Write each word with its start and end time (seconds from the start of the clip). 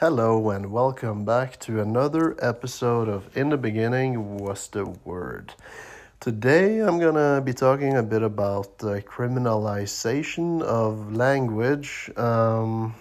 Hello 0.00 0.50
and 0.50 0.72
welcome 0.72 1.24
back 1.24 1.60
to 1.60 1.80
another 1.80 2.34
episode 2.42 3.08
of 3.08 3.30
In 3.36 3.50
the 3.50 3.56
Beginning 3.56 4.38
Was 4.38 4.66
the 4.66 4.86
Word. 4.86 5.54
Today 6.18 6.80
I'm 6.80 6.98
gonna 6.98 7.40
be 7.40 7.52
talking 7.52 7.96
a 7.96 8.02
bit 8.02 8.22
about 8.24 8.78
the 8.78 9.02
criminalization 9.02 10.62
of 10.62 11.12
language. 11.12 12.10
Um, 12.16 12.96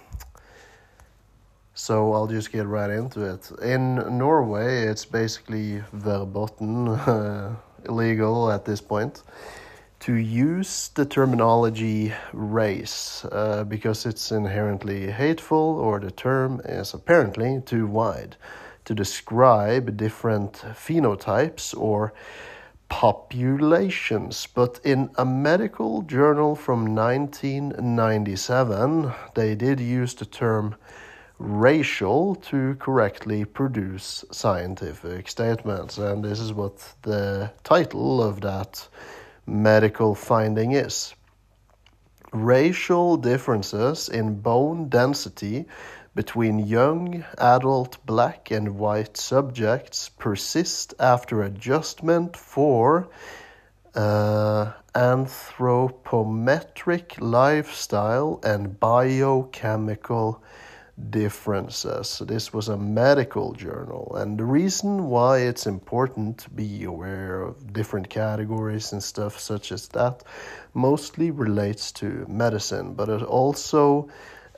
so 1.74 2.14
I'll 2.14 2.28
just 2.28 2.52
get 2.52 2.68
right 2.68 2.92
into 2.92 3.22
it. 3.22 3.50
In 3.64 3.96
Norway, 4.20 4.84
it's 4.84 5.04
basically 5.04 5.82
verboten, 5.94 6.90
uh, 6.90 7.56
illegal 7.86 8.52
at 8.52 8.66
this 8.66 8.82
point 8.82 9.24
to 10.04 10.14
use 10.16 10.90
the 10.96 11.06
terminology 11.06 12.12
race 12.34 13.24
uh, 13.32 13.64
because 13.64 14.06
it's 14.06 14.34
inherently 14.34 15.10
hateful 15.10 15.80
or 15.80 15.98
the 15.98 16.12
term 16.12 16.60
is 16.66 16.94
apparently 16.94 17.62
too 17.66 17.88
wide 17.88 18.36
to 18.84 18.94
describe 18.94 19.96
different 19.96 20.56
phenotypes 20.74 21.74
or 21.78 22.14
populations. 22.90 24.46
But 24.54 24.82
in 24.84 25.10
a 25.18 25.24
medical 25.24 26.02
journal 26.02 26.58
from 26.58 26.94
1997, 26.94 29.14
they 29.36 29.56
did 29.56 29.80
use 29.80 30.16
the 30.16 30.26
term 30.26 30.76
racial 31.40 32.36
to 32.52 32.76
correctly 32.76 33.46
produce 33.46 34.26
scientific 34.32 35.30
statements. 35.30 35.98
And 35.98 36.26
this 36.26 36.42
is 36.42 36.52
what 36.52 36.94
the 37.04 37.54
title 37.64 38.22
of 38.22 38.42
that 38.42 38.86
medical 39.46 40.16
finding 40.16 40.72
is. 40.72 41.14
Racial 42.32 43.18
differences 43.18 44.10
in 44.10 44.42
bone 44.42 44.90
density 44.90 45.66
between 46.16 46.60
young 46.60 47.26
adult 47.38 48.04
black 48.06 48.52
and 48.52 48.78
white 48.78 49.18
subjects 49.18 50.10
persist 50.10 50.94
after 51.00 51.42
adjustment 51.42 52.38
for 52.38 53.10
uh, 53.96 54.72
anthropometric 54.94 57.20
lifestyle 57.20 58.40
and 58.44 58.80
biochemical 58.80 60.44
differences. 61.10 62.22
This 62.26 62.54
was 62.54 62.70
a 62.70 62.78
medical 62.78 63.54
journal, 63.54 64.16
and 64.16 64.38
the 64.38 64.46
reason 64.46 65.06
why 65.10 65.40
it's 65.40 65.66
important 65.66 66.38
to 66.40 66.50
be 66.52 66.84
aware 66.84 67.42
of 67.42 67.74
different 67.74 68.10
categories 68.10 68.94
and 68.94 69.02
stuff 69.02 69.40
such 69.40 69.72
as 69.72 69.88
that 69.90 70.24
mostly 70.74 71.32
relates 71.32 71.92
to 71.94 72.26
medicine, 72.28 72.94
but 72.94 73.10
it 73.10 73.24
also 73.24 74.08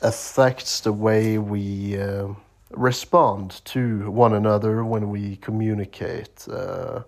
affects 0.02 0.82
the 0.82 0.92
way 0.92 1.38
we 1.38 1.98
uh, 1.98 2.28
respond 2.72 3.62
to 3.66 4.12
one 4.12 4.34
another 4.34 4.84
when 4.84 5.10
we 5.10 5.38
communicate 5.38 6.46
uh, 6.52 7.02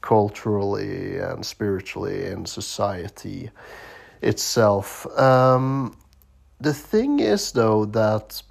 culturally 0.00 1.18
and 1.18 1.44
spiritually 1.44 2.26
in 2.26 2.46
society 2.46 3.50
itself. 4.22 5.06
Um, 5.18 5.96
the 6.60 6.74
thing 6.74 7.20
is, 7.20 7.52
though, 7.52 7.84
that 7.86 8.42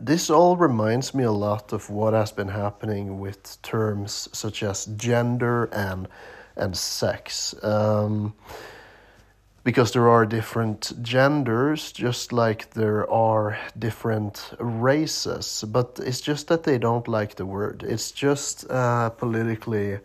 this 0.00 0.30
all 0.30 0.56
reminds 0.56 1.14
me 1.14 1.24
a 1.24 1.32
lot 1.32 1.72
of 1.72 1.88
what 1.90 2.14
has 2.14 2.32
been 2.32 2.48
happening 2.48 3.20
with 3.20 3.60
terms 3.62 4.28
such 4.32 4.62
as 4.62 4.86
gender 4.86 5.64
and 5.72 6.08
and 6.56 6.76
sex. 6.76 7.54
Um, 7.62 8.34
because 9.64 9.92
there 9.92 10.08
are 10.08 10.26
different 10.26 10.92
genders, 11.02 11.90
just 11.90 12.32
like 12.32 12.70
there 12.74 13.10
are 13.10 13.58
different 13.78 14.52
races, 14.58 15.64
but 15.66 15.98
it's 16.04 16.20
just 16.20 16.48
that 16.48 16.64
they 16.64 16.76
don't 16.76 17.08
like 17.08 17.36
the 17.36 17.46
word. 17.46 17.82
It's 17.82 18.12
just 18.12 18.70
uh, 18.70 19.08
politically 19.10 19.98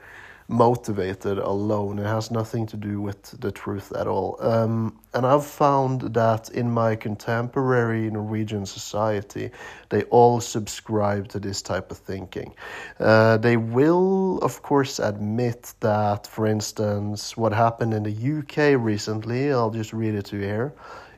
motivated 0.49 1.37
alone. 1.37 1.99
It 1.99 2.07
has 2.07 2.31
nothing 2.31 2.65
to 2.67 2.77
do 2.77 2.99
with 2.99 3.39
the 3.39 3.51
truth 3.51 3.93
at 3.95 4.07
all. 4.07 4.35
Um, 4.39 4.99
and 5.13 5.25
I've 5.25 5.45
found 5.45 6.01
that 6.15 6.49
in 6.49 6.71
my 6.71 6.95
contemporary 6.95 8.09
Norwegian 8.09 8.65
society, 8.65 9.51
they 9.89 10.03
all 10.03 10.41
subscribe 10.41 11.27
to 11.29 11.39
this 11.39 11.61
type 11.61 11.91
of 11.91 11.99
thinking. 11.99 12.55
Uh, 12.99 13.37
they 13.37 13.57
will, 13.57 14.39
of 14.39 14.63
course, 14.63 14.97
admit 14.97 15.73
that, 15.81 16.25
for 16.25 16.47
instance, 16.47 17.37
what 17.37 17.53
happened 17.53 17.93
in 17.93 18.03
the 18.03 18.39
UK 18.39 18.81
recently, 18.81 19.51
I'll 19.51 19.69
just 19.69 19.93
read 19.93 20.15
it 20.15 20.25
to 20.25 20.37
you 20.37 20.43
here. 20.43 20.73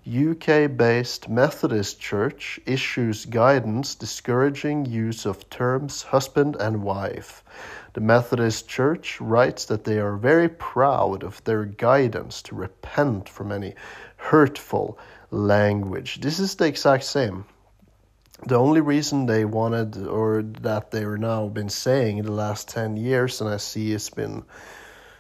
UK 0.08 0.76
based 0.76 1.30
Methodist 1.30 2.00
Church 2.00 2.60
issues 2.66 3.26
guidance 3.26 3.94
discouraging 3.94 4.88
use 4.88 5.28
of 5.28 5.48
terms 5.52 6.02
husband 6.02 6.58
and 6.60 6.82
wife. 6.82 7.44
The 7.94 8.02
Methodist 8.02 8.70
Church 8.70 9.20
writes 9.20 9.66
that 9.66 9.84
they 9.84 10.00
are 10.00 10.16
very 10.16 10.48
proud 10.48 11.24
of 11.24 11.44
their 11.44 11.66
guidance 11.66 12.42
to 12.44 12.56
repent 12.56 13.28
from 13.28 13.52
any 13.52 13.76
hurtful 14.16 14.98
language. 15.30 16.22
This 16.22 16.40
is 16.40 16.56
the 16.56 16.66
exact 16.66 17.04
same. 17.04 17.46
The 18.46 18.56
only 18.58 18.82
reason 18.82 19.26
they 19.26 19.46
wanted, 19.46 20.08
or 20.08 20.42
that 20.62 20.92
they're 20.92 21.18
now 21.18 21.48
been 21.50 21.70
saying 21.70 22.18
in 22.18 22.26
the 22.26 22.32
last 22.32 22.70
10 22.70 22.96
years, 22.98 23.42
and 23.42 23.50
I 23.50 23.58
see 23.58 23.92
it's 23.92 24.10
been 24.10 24.46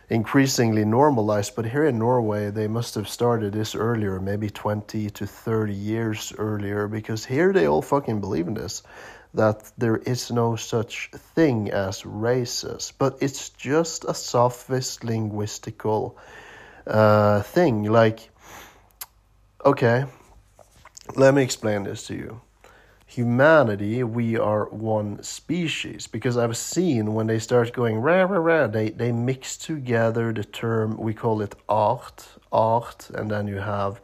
increasingly 0.09 0.85
normalized, 0.85 1.55
but 1.55 1.65
here 1.65 1.85
in 1.85 1.99
Norway, 1.99 2.51
they 2.51 2.67
must 2.67 2.95
have 2.95 3.07
started 3.07 3.53
this 3.53 3.75
earlier, 3.75 4.19
maybe 4.19 4.49
20 4.49 5.09
to 5.09 5.27
30 5.27 5.73
years 5.73 6.33
earlier, 6.37 6.87
because 6.87 7.25
here 7.25 7.53
they 7.53 7.67
all 7.67 7.81
fucking 7.81 8.21
believe 8.21 8.47
in 8.47 8.53
this 8.53 8.81
that 9.33 9.71
there 9.77 9.97
is 9.97 10.31
no 10.31 10.55
such 10.55 11.09
thing 11.35 11.71
as 11.71 12.05
races, 12.05 12.93
but 12.97 13.17
it's 13.21 13.49
just 13.49 14.03
a 14.05 14.13
sophist 14.13 15.01
linguistical 15.01 16.15
uh, 16.85 17.41
thing. 17.41 17.83
Like, 17.83 18.29
okay, 19.65 20.05
let 21.15 21.33
me 21.33 21.43
explain 21.43 21.83
this 21.83 22.07
to 22.07 22.15
you. 22.15 22.41
Humanity, 23.05 24.03
we 24.03 24.37
are 24.37 24.69
one 24.69 25.21
species 25.21 26.07
because 26.07 26.37
I've 26.37 26.55
seen 26.55 27.13
when 27.13 27.27
they 27.27 27.39
start 27.39 27.73
going 27.73 27.97
rah 27.97 28.23
rah 28.23 28.37
rah, 28.37 28.67
they 28.67 28.89
they 28.89 29.11
mix 29.11 29.57
together 29.57 30.31
the 30.31 30.45
term 30.45 30.95
we 30.97 31.13
call 31.13 31.41
it 31.41 31.55
art, 31.67 32.25
art, 32.53 33.09
and 33.13 33.29
then 33.29 33.47
you 33.47 33.57
have 33.57 33.99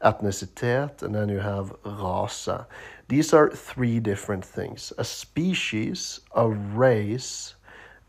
etnicitet, 0.00 1.02
and 1.02 1.14
then 1.14 1.28
you 1.28 1.40
have 1.40 1.74
rasa. 1.84 2.68
These 3.08 3.34
are 3.34 3.50
three 3.50 4.00
different 4.00 4.44
things 4.44 4.92
a 4.98 5.04
species, 5.04 6.20
a 6.34 6.48
race, 6.48 7.54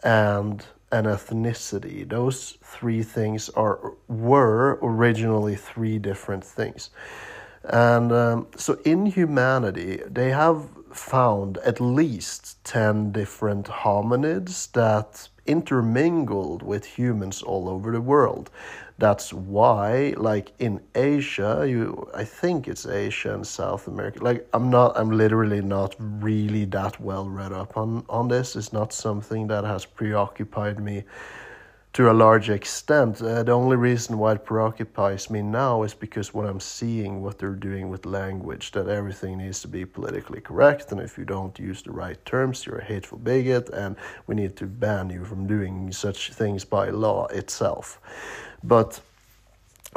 and 0.03 0.65
an 0.91 1.05
ethnicity. 1.05 2.07
Those 2.07 2.57
three 2.63 3.03
things 3.03 3.49
are 3.49 3.93
were 4.07 4.79
originally 4.81 5.55
three 5.55 5.99
different 5.99 6.43
things. 6.43 6.89
And 7.63 8.11
um, 8.11 8.47
so 8.55 8.79
in 8.85 9.07
humanity, 9.07 10.01
they 10.07 10.29
have 10.29 10.69
found 10.93 11.57
at 11.59 11.81
least 11.81 12.63
10 12.63 13.11
different 13.11 13.65
hominids 13.67 14.71
that 14.73 15.27
intermingled 15.45 16.63
with 16.63 16.85
humans 16.85 17.41
all 17.41 17.67
over 17.67 17.91
the 17.91 18.01
world. 18.01 18.49
That's 18.97 19.33
why, 19.33 20.13
like 20.15 20.53
in 20.57 20.81
Asia, 20.95 21.65
you 21.67 22.09
I 22.15 22.23
think 22.23 22.67
it's 22.69 22.85
Asia 22.85 23.33
and 23.33 23.45
South 23.45 23.87
America. 23.87 24.23
Like 24.23 24.47
I'm 24.53 24.69
not, 24.69 24.97
I'm 24.97 25.11
literally 25.11 25.61
not 25.61 25.95
really 25.99 26.63
that 26.65 27.01
well 27.01 27.27
read 27.27 27.51
up 27.51 27.75
on 27.75 28.05
on 28.07 28.29
this. 28.29 28.55
It's 28.55 28.71
not 28.71 28.93
something 28.93 29.47
that 29.47 29.65
has 29.65 29.85
preoccupied 29.85 30.79
me 30.79 31.03
to 31.95 32.11
a 32.11 32.21
large 32.25 32.49
extent. 32.49 33.21
Uh, 33.21 33.41
the 33.41 33.53
only 33.53 33.77
reason 33.77 34.17
why 34.17 34.33
it 34.33 34.43
preoccupies 34.43 35.29
me 35.29 35.41
now 35.41 35.81
is 35.83 35.93
because 35.93 36.33
when 36.33 36.45
I'm 36.45 36.59
seeing 36.59 37.21
what 37.21 37.39
they're 37.39 37.51
doing 37.51 37.87
with 37.87 38.05
language, 38.05 38.73
that 38.73 38.89
everything 38.89 39.37
needs 39.37 39.61
to 39.61 39.69
be 39.69 39.85
politically 39.85 40.41
correct, 40.41 40.91
and 40.91 40.99
if 40.99 41.17
you 41.17 41.23
don't 41.23 41.57
use 41.57 41.83
the 41.83 41.93
right 41.93 42.23
terms, 42.25 42.65
you're 42.65 42.79
a 42.79 42.83
hateful 42.83 43.17
bigot, 43.17 43.69
and 43.69 43.95
we 44.27 44.35
need 44.35 44.57
to 44.57 44.65
ban 44.65 45.09
you 45.09 45.23
from 45.23 45.47
doing 45.47 45.89
such 45.93 46.33
things 46.33 46.65
by 46.65 46.89
law 46.89 47.27
itself. 47.27 48.01
But 48.61 48.99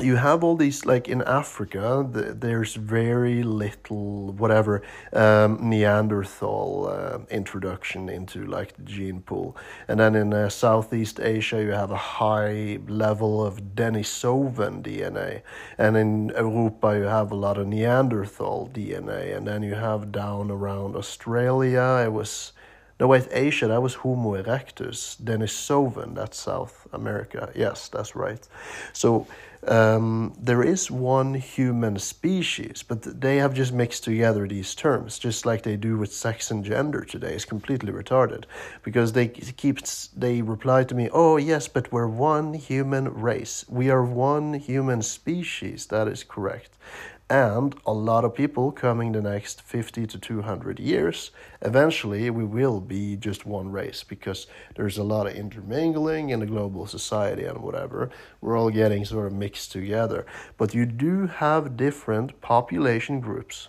you 0.00 0.16
have 0.16 0.44
all 0.44 0.56
these 0.56 0.86
like 0.86 1.08
in 1.08 1.22
Africa. 1.22 2.06
The, 2.10 2.34
there's 2.34 2.74
very 2.74 3.42
little 3.42 4.32
whatever 4.32 4.82
um, 5.12 5.68
Neanderthal 5.68 6.88
uh, 6.88 7.18
introduction 7.30 8.08
into 8.08 8.46
like 8.46 8.76
the 8.76 8.82
gene 8.82 9.20
pool, 9.22 9.56
and 9.88 9.98
then 9.98 10.14
in 10.14 10.32
uh, 10.32 10.48
Southeast 10.48 11.18
Asia 11.20 11.62
you 11.62 11.72
have 11.72 11.90
a 11.90 11.96
high 11.96 12.78
level 12.86 13.44
of 13.44 13.74
Denisovan 13.74 14.82
DNA, 14.82 15.42
and 15.78 15.96
in 15.96 16.28
Europa 16.28 16.96
you 16.96 17.04
have 17.04 17.32
a 17.32 17.36
lot 17.36 17.58
of 17.58 17.66
Neanderthal 17.66 18.70
DNA, 18.72 19.36
and 19.36 19.46
then 19.46 19.62
you 19.62 19.74
have 19.74 20.12
down 20.12 20.50
around 20.50 20.96
Australia 20.96 22.02
it 22.04 22.12
was 22.12 22.52
no, 23.00 23.06
wait, 23.06 23.28
Asia, 23.30 23.68
that 23.68 23.80
was 23.80 23.94
Homo 23.94 24.34
erectus. 24.34 25.22
Denisovan, 25.22 26.16
that's 26.16 26.36
South 26.36 26.88
America. 26.92 27.52
Yes, 27.54 27.88
that's 27.88 28.16
right. 28.16 28.44
So 28.92 29.28
um, 29.66 30.34
there 30.40 30.62
is 30.62 30.90
one 30.90 31.34
human 31.34 31.98
species, 31.98 32.84
but 32.86 33.20
they 33.20 33.38
have 33.38 33.54
just 33.54 33.72
mixed 33.72 34.04
together 34.04 34.46
these 34.46 34.74
terms, 34.74 35.18
just 35.18 35.44
like 35.44 35.62
they 35.62 35.76
do 35.76 35.96
with 35.98 36.12
sex 36.12 36.50
and 36.50 36.64
gender 36.64 37.04
today. 37.04 37.34
It's 37.34 37.44
completely 37.44 37.92
retarded 37.92 38.44
because 38.82 39.12
they 39.12 39.28
keep 39.28 39.80
they 40.16 40.42
reply 40.42 40.84
to 40.84 40.94
me, 40.94 41.08
"Oh 41.12 41.36
yes, 41.36 41.68
but 41.68 41.90
we're 41.92 42.06
one 42.06 42.54
human 42.54 43.12
race. 43.12 43.64
We 43.68 43.90
are 43.90 44.04
one 44.04 44.54
human 44.54 45.02
species." 45.02 45.86
That 45.86 46.08
is 46.08 46.22
correct, 46.24 46.70
and 47.30 47.74
a 47.86 47.92
lot 47.92 48.24
of 48.24 48.34
people 48.34 48.72
coming 48.72 49.12
the 49.12 49.20
next 49.20 49.60
50 49.62 50.06
to 50.06 50.18
200 50.18 50.80
years 50.80 51.30
eventually 51.62 52.30
we 52.30 52.44
will 52.44 52.80
be 52.80 53.16
just 53.16 53.44
one 53.44 53.70
race 53.70 54.04
because 54.04 54.46
there's 54.76 54.98
a 54.98 55.04
lot 55.04 55.26
of 55.26 55.34
intermingling 55.34 56.30
in 56.30 56.40
the 56.40 56.46
global 56.46 56.86
society 56.86 57.44
and 57.44 57.58
whatever. 57.58 58.10
We're 58.40 58.58
all 58.58 58.70
getting 58.70 59.04
sort 59.04 59.26
of 59.26 59.32
mixed 59.32 59.72
together. 59.72 60.26
But 60.56 60.74
you 60.74 60.86
do 60.86 61.26
have 61.26 61.76
different 61.76 62.40
population 62.40 63.20
groups 63.20 63.68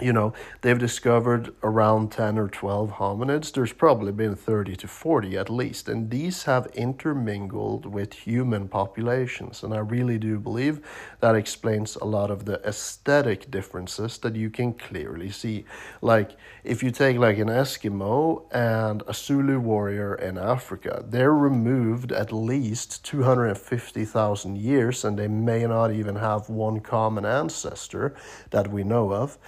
you 0.00 0.12
know, 0.12 0.32
they've 0.62 0.78
discovered 0.78 1.54
around 1.62 2.10
10 2.10 2.36
or 2.36 2.48
12 2.48 2.94
hominids. 2.94 3.52
There's 3.52 3.72
probably 3.72 4.10
been 4.10 4.34
30 4.34 4.74
to 4.76 4.88
40 4.88 5.36
at 5.38 5.48
least, 5.48 5.88
and 5.88 6.10
these 6.10 6.42
have 6.44 6.66
intermingled 6.74 7.86
with 7.86 8.12
human 8.12 8.66
populations. 8.66 9.62
And 9.62 9.72
I 9.72 9.78
really 9.78 10.18
do 10.18 10.40
believe 10.40 10.80
that 11.20 11.36
explains 11.36 11.94
a 11.94 12.04
lot 12.04 12.32
of 12.32 12.44
the 12.44 12.60
aesthetic 12.66 13.52
differences 13.52 14.18
that 14.18 14.34
you 14.34 14.50
can 14.50 14.74
clearly 14.74 15.30
see. 15.30 15.64
Like, 16.02 16.32
if 16.64 16.82
you 16.82 16.90
take 16.90 17.16
like 17.18 17.38
an 17.38 17.48
Eskimo 17.48 18.46
and 18.50 19.04
a 19.06 19.14
Zulu 19.14 19.60
warrior 19.60 20.16
in 20.16 20.38
Africa, 20.38 21.04
they're 21.08 21.34
removed 21.34 22.10
at 22.10 22.32
least 22.32 23.04
250,000 23.04 24.58
years, 24.58 25.04
and 25.04 25.16
they 25.16 25.28
may 25.28 25.68
not 25.68 25.92
even 25.92 26.16
have 26.16 26.48
one 26.48 26.80
common 26.80 27.24
ancestor 27.24 28.16
that 28.50 28.72
we 28.72 28.82
know 28.82 29.12
of 29.12 29.38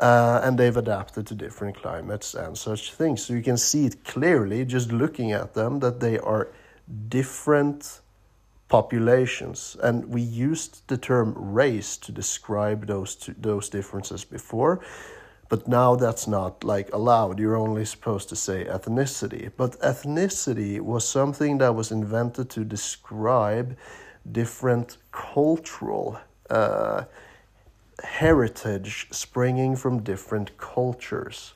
uh, 0.00 0.40
and 0.42 0.58
they've 0.58 0.76
adapted 0.76 1.26
to 1.26 1.34
different 1.34 1.76
climates 1.76 2.34
and 2.34 2.56
such 2.56 2.94
things. 2.94 3.22
So 3.22 3.34
you 3.34 3.42
can 3.42 3.58
see 3.58 3.86
it 3.86 4.04
clearly 4.04 4.64
just 4.64 4.92
looking 4.92 5.32
at 5.32 5.54
them 5.54 5.80
that 5.80 6.00
they 6.00 6.18
are 6.18 6.48
different 7.08 8.00
populations. 8.68 9.76
And 9.82 10.06
we 10.06 10.22
used 10.22 10.88
the 10.88 10.96
term 10.96 11.34
race 11.36 11.98
to 11.98 12.12
describe 12.12 12.86
those 12.86 13.14
two, 13.14 13.34
those 13.38 13.68
differences 13.68 14.24
before, 14.24 14.80
but 15.50 15.68
now 15.68 15.96
that's 15.96 16.26
not 16.26 16.64
like 16.64 16.90
allowed. 16.94 17.38
You're 17.38 17.56
only 17.56 17.84
supposed 17.84 18.28
to 18.30 18.36
say 18.36 18.64
ethnicity. 18.64 19.50
But 19.56 19.72
ethnicity 19.80 20.80
was 20.80 21.06
something 21.06 21.58
that 21.58 21.74
was 21.74 21.90
invented 21.90 22.48
to 22.50 22.64
describe 22.64 23.76
different 24.30 24.96
cultural. 25.10 26.20
Uh, 26.48 27.04
heritage 28.04 29.08
springing 29.10 29.76
from 29.76 30.02
different 30.02 30.56
cultures 30.58 31.54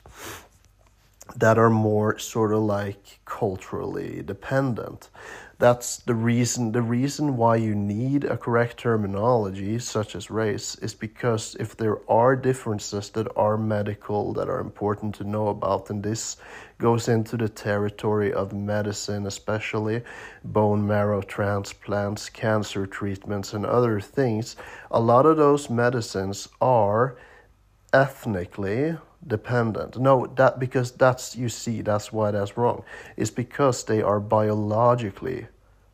that 1.35 1.57
are 1.57 1.69
more 1.69 2.17
sort 2.19 2.53
of 2.53 2.61
like 2.61 3.19
culturally 3.25 4.21
dependent 4.21 5.09
that's 5.57 5.97
the 5.97 6.13
reason 6.13 6.71
the 6.73 6.81
reason 6.81 7.37
why 7.37 7.55
you 7.55 7.73
need 7.73 8.23
a 8.23 8.37
correct 8.37 8.77
terminology 8.77 9.79
such 9.79 10.15
as 10.15 10.29
race 10.29 10.75
is 10.75 10.93
because 10.93 11.55
if 11.59 11.77
there 11.77 11.99
are 12.09 12.35
differences 12.35 13.09
that 13.11 13.27
are 13.37 13.57
medical 13.57 14.33
that 14.33 14.49
are 14.49 14.59
important 14.59 15.15
to 15.15 15.23
know 15.23 15.47
about 15.47 15.89
and 15.89 16.03
this 16.03 16.37
goes 16.77 17.07
into 17.07 17.37
the 17.37 17.47
territory 17.47 18.33
of 18.33 18.51
medicine 18.51 19.25
especially 19.25 20.01
bone 20.43 20.85
marrow 20.85 21.21
transplants 21.21 22.29
cancer 22.29 22.85
treatments 22.85 23.53
and 23.53 23.65
other 23.65 23.99
things. 23.99 24.55
A 24.91 24.99
lot 24.99 25.25
of 25.25 25.37
those 25.37 25.69
medicines 25.69 26.47
are 26.61 27.17
ethnically 27.93 28.97
dependent. 29.27 29.97
No, 29.97 30.27
that 30.35 30.59
because 30.59 30.91
that's 30.91 31.35
you 31.35 31.49
see 31.49 31.81
that's 31.81 32.11
why 32.11 32.31
that's 32.31 32.57
wrong. 32.57 32.83
It's 33.17 33.31
because 33.31 33.83
they 33.83 34.01
are 34.01 34.19
biologically 34.19 35.47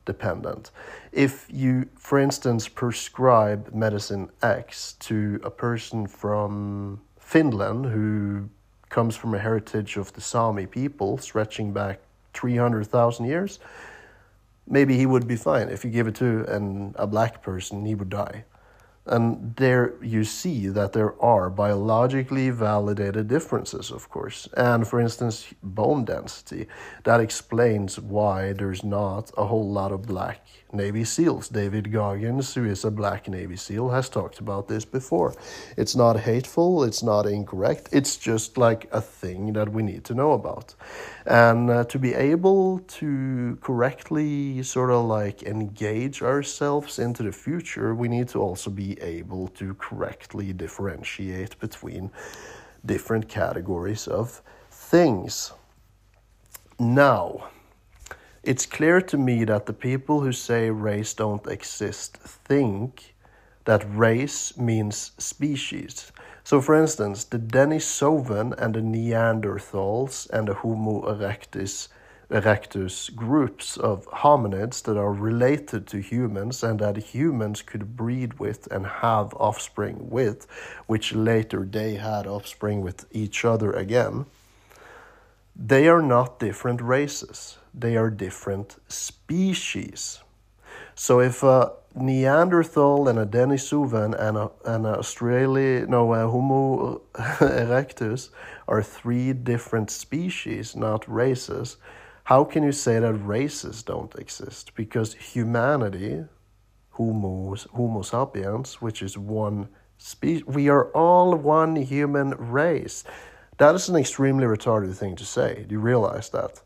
dependent. 0.06 0.72
If 1.12 1.48
you, 1.50 1.88
for 1.98 2.20
instance, 2.20 2.68
prescribe 2.68 3.74
medicine 3.74 4.30
X 4.42 4.94
to 5.00 5.40
a 5.44 5.50
person 5.50 6.08
from 6.08 7.02
Finland 7.20 7.86
who 7.86 8.50
comes 8.90 9.16
from 9.16 9.34
a 9.34 9.40
heritage 9.40 9.98
of 9.98 10.12
the 10.14 10.22
Sami 10.22 10.66
people 10.66 11.18
stretching 11.18 11.72
back 11.72 12.00
300,000 12.34 13.26
years, 13.26 13.60
maybe 14.68 14.98
he 14.98 15.06
would 15.06 15.28
be 15.28 15.36
fine. 15.36 15.70
If 15.70 15.86
you 15.86 15.92
give 15.92 16.08
it 16.08 16.16
to 16.16 16.46
an, 16.54 16.94
a 16.98 17.08
black 17.08 17.42
person, 17.42 17.86
he 17.86 17.96
would 17.96 18.10
die. 18.10 18.44
And 19.12 19.54
there 19.58 19.94
you 20.02 20.24
see 20.24 20.70
that 20.70 20.94
there 20.94 21.22
are 21.22 21.50
biologically 21.50 22.50
validated 22.50 23.28
differences, 23.28 23.92
of 23.92 24.10
course. 24.10 24.48
And 24.56 24.88
for 24.88 25.02
instance, 25.02 25.54
bone 25.62 26.06
density. 26.06 26.68
That 27.04 27.20
explains 27.20 28.00
why 28.00 28.54
there's 28.54 28.86
not 28.86 29.30
a 29.38 29.46
whole 29.48 29.70
lot 29.70 29.92
of 29.92 30.04
black 30.04 30.48
Navy 30.74 31.04
SEALs. 31.04 31.50
David 31.50 31.92
Goggins, 31.92 32.54
who 32.54 32.66
is 32.66 32.86
a 32.86 32.92
black 32.92 33.28
Navy 33.28 33.56
SEAL, 33.56 33.90
has 33.90 34.10
talked 34.10 34.40
about 34.40 34.68
this 34.68 34.86
before. 34.86 35.34
It's 35.78 35.96
not 35.96 36.20
hateful, 36.20 36.84
it's 36.84 37.04
not 37.04 37.26
incorrect, 37.26 37.90
it's 37.92 38.18
just 38.18 38.58
like 38.58 38.88
a 38.92 39.02
thing 39.02 39.54
that 39.54 39.70
we 39.70 39.84
need 39.84 40.04
to 40.06 40.14
know 40.14 40.34
about. 40.34 40.76
And 41.26 41.70
uh, 41.70 41.84
to 41.86 42.00
be 42.00 42.14
able 42.14 42.80
to 42.80 43.58
correctly 43.62 44.64
sort 44.64 44.92
of 44.92 45.06
like 45.06 45.44
engage 45.44 46.22
ourselves 46.22 47.00
into 47.00 47.24
the 47.24 47.32
future, 47.32 47.94
we 47.94 48.08
need 48.08 48.30
to 48.30 48.40
also 48.40 48.70
be 48.70 49.00
able 49.02 49.48
to 49.50 49.74
correctly 49.76 50.54
differentiate 50.54 51.60
between 51.60 52.12
different 52.86 53.28
categories 53.28 54.08
of 54.08 54.42
things. 54.70 55.54
Now, 56.80 57.50
it's 58.44 58.66
clear 58.66 59.00
to 59.02 59.18
me 59.18 59.44
that 59.44 59.68
the 59.68 59.74
people 59.74 60.22
who 60.22 60.32
say 60.32 60.72
race 60.72 61.14
don't 61.14 61.46
exist 61.46 62.18
think 62.18 63.14
that 63.66 63.86
race 63.88 64.58
means 64.58 65.12
species. 65.20 66.12
So, 66.44 66.60
for 66.60 66.74
instance, 66.74 67.24
the 67.24 67.38
Denisovan 67.38 68.54
and 68.58 68.74
the 68.74 68.82
Neanderthals 68.82 70.28
and 70.32 70.48
the 70.48 70.56
Homo 70.56 71.04
erectus, 71.04 71.90
erectus 72.32 73.16
groups 73.16 73.78
of 73.78 74.08
hominids 74.08 74.82
that 74.84 74.98
are 74.98 75.14
related 75.14 75.86
to 75.88 76.02
humans 76.02 76.64
and 76.64 76.80
that 76.80 76.98
humans 76.98 77.62
could 77.62 77.96
breed 77.96 78.40
with 78.40 78.68
and 78.72 78.88
have 78.88 79.36
offspring 79.36 80.10
with, 80.10 80.48
which 80.88 81.14
later 81.14 81.64
they 81.64 81.94
had 81.94 82.26
offspring 82.26 82.82
with 82.82 83.06
each 83.12 83.46
other 83.46 83.72
again, 83.72 84.26
they 85.56 85.88
are 85.88 86.02
not 86.02 86.40
different 86.40 86.82
races 86.82 87.60
they 87.74 87.96
are 87.96 88.10
different 88.10 88.78
species. 88.88 90.20
So 90.96 91.20
if 91.20 91.44
a 91.44 91.74
Neanderthal 91.96 93.08
and 93.08 93.20
a 93.20 93.26
Denisovan 93.26 94.14
and 94.18 94.38
a, 94.38 94.52
and 94.66 94.86
a 94.86 95.00
Australia, 95.00 95.86
no, 95.88 96.14
a 96.14 96.28
Homo 96.28 97.02
erectus 97.16 98.30
are 98.68 98.82
three 98.82 99.34
different 99.34 99.90
species, 99.92 100.76
not 100.76 101.10
races, 101.12 101.78
how 102.26 102.44
can 102.44 102.64
you 102.64 102.72
say 102.72 103.00
that 103.00 103.14
races 103.14 103.84
don't 103.84 104.16
exist? 104.16 104.74
Because 104.76 105.16
humanity, 105.16 106.24
Homo, 106.92 107.56
Homo 107.74 108.02
sapiens, 108.04 108.82
which 108.82 109.02
is 109.02 109.18
one 109.18 109.68
species, 109.98 110.46
we 110.46 110.70
are 110.70 110.92
all 110.92 111.36
one 111.36 111.76
human 111.76 112.32
race. 112.32 113.04
That 113.58 113.76
is 113.76 113.90
an 113.90 113.98
extremely 113.98 114.46
retarded 114.46 114.96
thing 114.96 115.16
to 115.18 115.26
say. 115.26 115.66
Do 115.68 115.76
you 115.76 115.82
realize 115.82 116.30
that? 116.30 116.62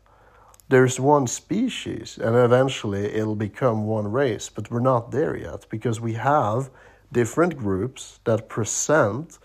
There's 0.68 0.98
one 0.98 1.26
species 1.26 2.18
and 2.18 2.34
eventually 2.34 3.04
it'll 3.14 3.36
become 3.36 3.86
one 3.86 4.10
race, 4.10 4.48
but 4.48 4.70
we're 4.70 4.80
not 4.80 5.12
there 5.12 5.36
yet 5.36 5.66
because 5.70 6.00
we 6.00 6.14
have 6.14 6.70
different 7.12 7.56
groups 7.56 8.18
that 8.24 8.48
present 8.48 9.38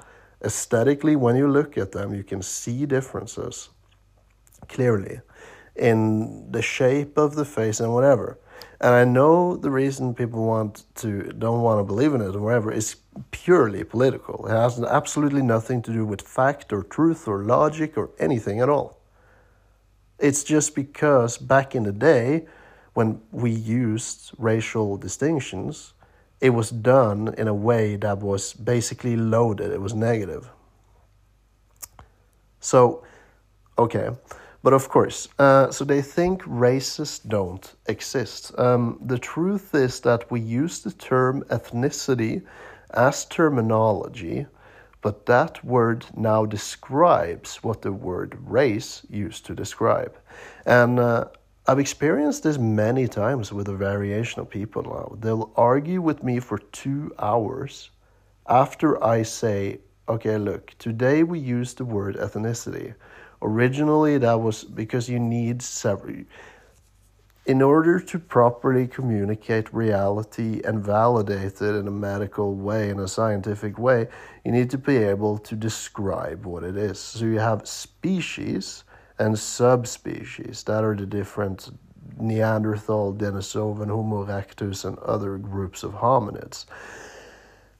aesthetically. 0.43 1.15
When 1.15 1.35
you 1.35 1.47
look 1.47 1.77
at 1.77 1.91
them 1.91 2.13
you 2.13 2.23
can 2.23 2.41
see 2.41 2.85
differences 2.87 3.69
clearly 4.67 5.21
in 5.75 6.51
the 6.51 6.61
shape 6.61 7.17
of 7.17 7.35
the 7.35 7.45
face 7.45 7.79
and 7.79 7.93
whatever. 7.93 8.39
And 8.79 8.95
i 8.95 9.03
know 9.03 9.55
the 9.55 9.69
reason 9.69 10.15
people 10.15 10.43
want 10.43 10.85
to 10.95 11.31
don't 11.33 11.61
want 11.61 11.79
to 11.79 11.83
believe 11.83 12.15
in 12.15 12.21
it 12.21 12.35
or 12.35 12.41
whatever 12.41 12.71
is 12.71 12.95
purely 13.29 13.83
political. 13.83 14.47
It 14.47 14.51
has 14.51 14.81
absolutely 14.81 15.43
nothing 15.43 15.83
to 15.83 15.93
do 15.93 16.03
with 16.03 16.21
fact 16.21 16.73
or 16.73 16.81
truth 16.81 17.27
or 17.27 17.43
logic 17.43 17.95
or 17.95 18.09
anything 18.17 18.59
at 18.59 18.69
all 18.69 19.00
it's 20.21 20.43
just 20.43 20.75
because 20.75 21.37
back 21.37 21.75
in 21.75 21.83
the 21.83 21.91
day, 21.91 22.45
when 22.93 23.21
we 23.31 23.51
used 23.51 24.31
racial 24.37 24.97
distinctions, 24.97 25.93
it 26.39 26.51
was 26.51 26.69
done 26.69 27.33
in 27.37 27.47
a 27.47 27.53
way 27.53 27.95
that 27.97 28.19
was 28.19 28.53
basically 28.53 29.15
loaded, 29.15 29.71
it 29.71 29.81
was 29.81 29.93
negative. 29.93 30.49
So, 32.59 33.03
okay, 33.77 34.09
But 34.63 34.73
of 34.73 34.89
course, 34.89 35.27
uh, 35.39 35.71
so 35.71 35.83
they 35.85 36.01
think 36.03 36.43
races 36.45 37.19
don't 37.19 37.73
exist. 37.87 38.51
Um, 38.59 38.99
the 39.03 39.17
truth 39.17 39.73
is 39.73 39.99
that 40.01 40.29
we 40.29 40.39
use 40.39 40.81
the 40.81 40.91
term 40.91 41.43
ethnicity 41.49 42.43
as 42.93 43.25
terminology, 43.25 44.45
but 45.01 45.25
that 45.25 45.63
word 45.65 46.05
now 46.15 46.45
describes 46.45 47.57
what 47.63 47.81
the 47.81 47.91
word 47.91 48.37
race 48.39 49.01
used 49.09 49.45
to 49.47 49.55
describe. 49.55 50.15
And 50.65 50.99
uh, 50.99 51.25
I've 51.67 51.79
experienced 51.79 52.43
this 52.43 52.57
many 52.57 53.07
times 53.07 53.51
with 53.51 53.67
a 53.67 53.75
variation 53.75 54.41
of 54.41 54.49
people 54.49 54.83
now. 54.83 55.15
They'll 55.19 55.51
argue 55.55 56.01
with 56.01 56.23
me 56.23 56.39
for 56.39 56.57
two 56.57 57.13
hours 57.19 57.89
after 58.47 59.03
I 59.03 59.23
say, 59.23 59.79
okay, 60.09 60.37
look, 60.37 60.75
today 60.77 61.23
we 61.23 61.39
use 61.39 61.73
the 61.73 61.85
word 61.85 62.15
ethnicity. 62.17 62.93
Originally, 63.41 64.17
that 64.19 64.39
was 64.39 64.63
because 64.63 65.09
you 65.09 65.19
need 65.19 65.61
several. 65.61 66.23
In 67.51 67.61
order 67.61 67.99
to 67.99 68.17
properly 68.17 68.87
communicate 68.87 69.73
reality 69.73 70.61
and 70.63 70.81
validate 70.81 71.61
it 71.61 71.75
in 71.75 71.85
a 71.85 71.91
medical 71.91 72.55
way, 72.55 72.89
in 72.89 72.97
a 72.97 73.09
scientific 73.09 73.77
way, 73.77 74.07
you 74.45 74.53
need 74.53 74.69
to 74.69 74.77
be 74.77 74.95
able 74.95 75.37
to 75.39 75.57
describe 75.57 76.45
what 76.45 76.63
it 76.63 76.77
is. 76.77 76.97
So 76.97 77.25
you 77.25 77.39
have 77.39 77.67
species 77.67 78.85
and 79.19 79.37
subspecies 79.37 80.63
that 80.63 80.85
are 80.85 80.95
the 80.95 81.05
different 81.05 81.71
Neanderthal, 82.17 83.15
Denisovan, 83.15 83.89
Homo 83.89 84.25
erectus, 84.25 84.85
and 84.85 84.97
other 84.99 85.37
groups 85.37 85.83
of 85.83 85.91
hominids. 85.91 86.63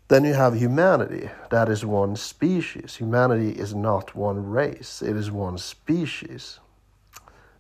Then 0.10 0.26
you 0.26 0.34
have 0.34 0.54
humanity. 0.54 1.30
That 1.50 1.70
is 1.70 1.86
one 1.86 2.18
species. 2.18 2.98
Humanity 2.98 3.52
is 3.52 3.74
not 3.74 4.18
one 4.18 4.50
race, 4.50 5.02
it 5.02 5.16
is 5.16 5.32
one 5.32 5.58
species. 5.58 6.60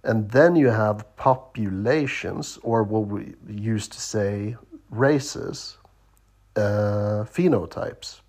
And 0.03 0.29
then 0.31 0.55
you 0.55 0.69
have 0.69 1.15
populations, 1.15 2.57
or 2.63 2.83
what 2.83 3.07
we 3.07 3.35
used 3.47 3.91
to 3.91 4.01
say 4.01 4.55
races, 4.89 5.77
uh, 6.55 7.25
phenotypes, 7.25 8.21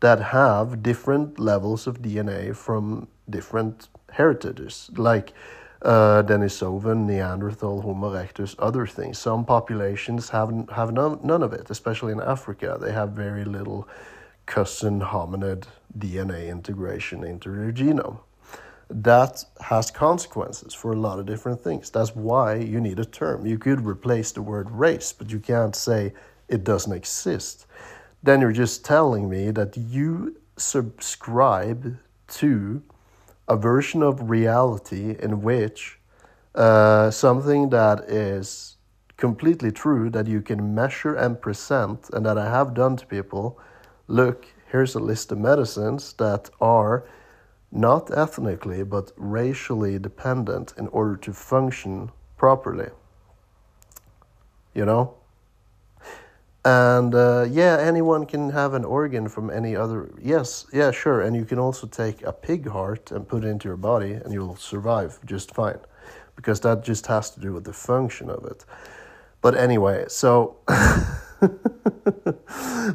that 0.00 0.20
have 0.20 0.82
different 0.82 1.38
levels 1.38 1.86
of 1.86 2.02
DNA 2.02 2.54
from 2.54 3.08
different 3.30 3.88
heritages, 4.10 4.90
like 4.96 5.32
uh, 5.82 6.22
Denisovan, 6.22 7.06
Neanderthal, 7.06 7.80
Homo 7.82 8.12
erectus, 8.12 8.54
other 8.58 8.86
things. 8.86 9.18
Some 9.18 9.44
populations 9.44 10.28
have 10.30 10.52
have 10.70 10.92
none, 10.92 11.18
none 11.24 11.42
of 11.42 11.52
it, 11.52 11.70
especially 11.70 12.12
in 12.12 12.20
Africa. 12.20 12.78
They 12.80 12.92
have 12.92 13.10
very 13.10 13.44
little 13.44 13.88
cousin 14.46 15.00
hominid 15.00 15.64
DNA 15.98 16.48
integration 16.48 17.24
into 17.24 17.50
their 17.50 17.72
genome. 17.72 18.18
That 18.94 19.44
has 19.60 19.90
consequences 19.90 20.74
for 20.74 20.92
a 20.92 20.96
lot 20.96 21.18
of 21.18 21.24
different 21.24 21.62
things. 21.62 21.88
That's 21.90 22.14
why 22.14 22.56
you 22.56 22.78
need 22.78 22.98
a 22.98 23.06
term. 23.06 23.46
You 23.46 23.58
could 23.58 23.86
replace 23.86 24.32
the 24.32 24.42
word 24.42 24.70
race, 24.70 25.12
but 25.12 25.30
you 25.30 25.40
can't 25.40 25.74
say 25.74 26.12
it 26.48 26.62
doesn't 26.62 26.92
exist. 26.92 27.66
Then 28.22 28.42
you're 28.42 28.52
just 28.52 28.84
telling 28.84 29.30
me 29.30 29.50
that 29.50 29.76
you 29.76 30.36
subscribe 30.58 31.96
to 32.28 32.82
a 33.48 33.56
version 33.56 34.02
of 34.02 34.30
reality 34.30 35.16
in 35.18 35.42
which 35.42 35.98
uh, 36.54 37.10
something 37.10 37.70
that 37.70 38.00
is 38.08 38.76
completely 39.16 39.72
true 39.72 40.10
that 40.10 40.26
you 40.26 40.42
can 40.42 40.74
measure 40.74 41.14
and 41.14 41.40
present 41.40 42.10
and 42.12 42.26
that 42.26 42.36
I 42.36 42.50
have 42.50 42.74
done 42.74 42.96
to 42.96 43.06
people 43.06 43.58
look 44.08 44.46
here's 44.70 44.94
a 44.94 44.98
list 44.98 45.32
of 45.32 45.38
medicines 45.38 46.14
that 46.14 46.50
are 46.60 47.04
not 47.72 48.16
ethnically 48.16 48.84
but 48.84 49.10
racially 49.16 49.98
dependent 49.98 50.72
in 50.76 50.86
order 50.88 51.16
to 51.16 51.32
function 51.32 52.10
properly 52.36 52.90
you 54.74 54.84
know 54.84 55.14
and 56.64 57.12
uh, 57.14 57.46
yeah, 57.50 57.78
anyone 57.80 58.24
can 58.24 58.50
have 58.50 58.74
an 58.74 58.84
organ 58.84 59.28
from 59.28 59.50
any 59.50 59.74
other. 59.74 60.12
Yes, 60.20 60.66
yeah, 60.72 60.92
sure. 60.92 61.20
And 61.20 61.34
you 61.34 61.44
can 61.44 61.58
also 61.58 61.88
take 61.88 62.22
a 62.22 62.32
pig 62.32 62.68
heart 62.68 63.10
and 63.10 63.26
put 63.26 63.44
it 63.44 63.48
into 63.48 63.68
your 63.68 63.76
body, 63.76 64.12
and 64.12 64.32
you'll 64.32 64.54
survive 64.54 65.18
just 65.26 65.52
fine, 65.52 65.80
because 66.36 66.60
that 66.60 66.84
just 66.84 67.06
has 67.08 67.30
to 67.30 67.40
do 67.40 67.52
with 67.52 67.64
the 67.64 67.72
function 67.72 68.30
of 68.30 68.44
it. 68.44 68.64
But 69.40 69.56
anyway, 69.56 70.04
so 70.06 70.58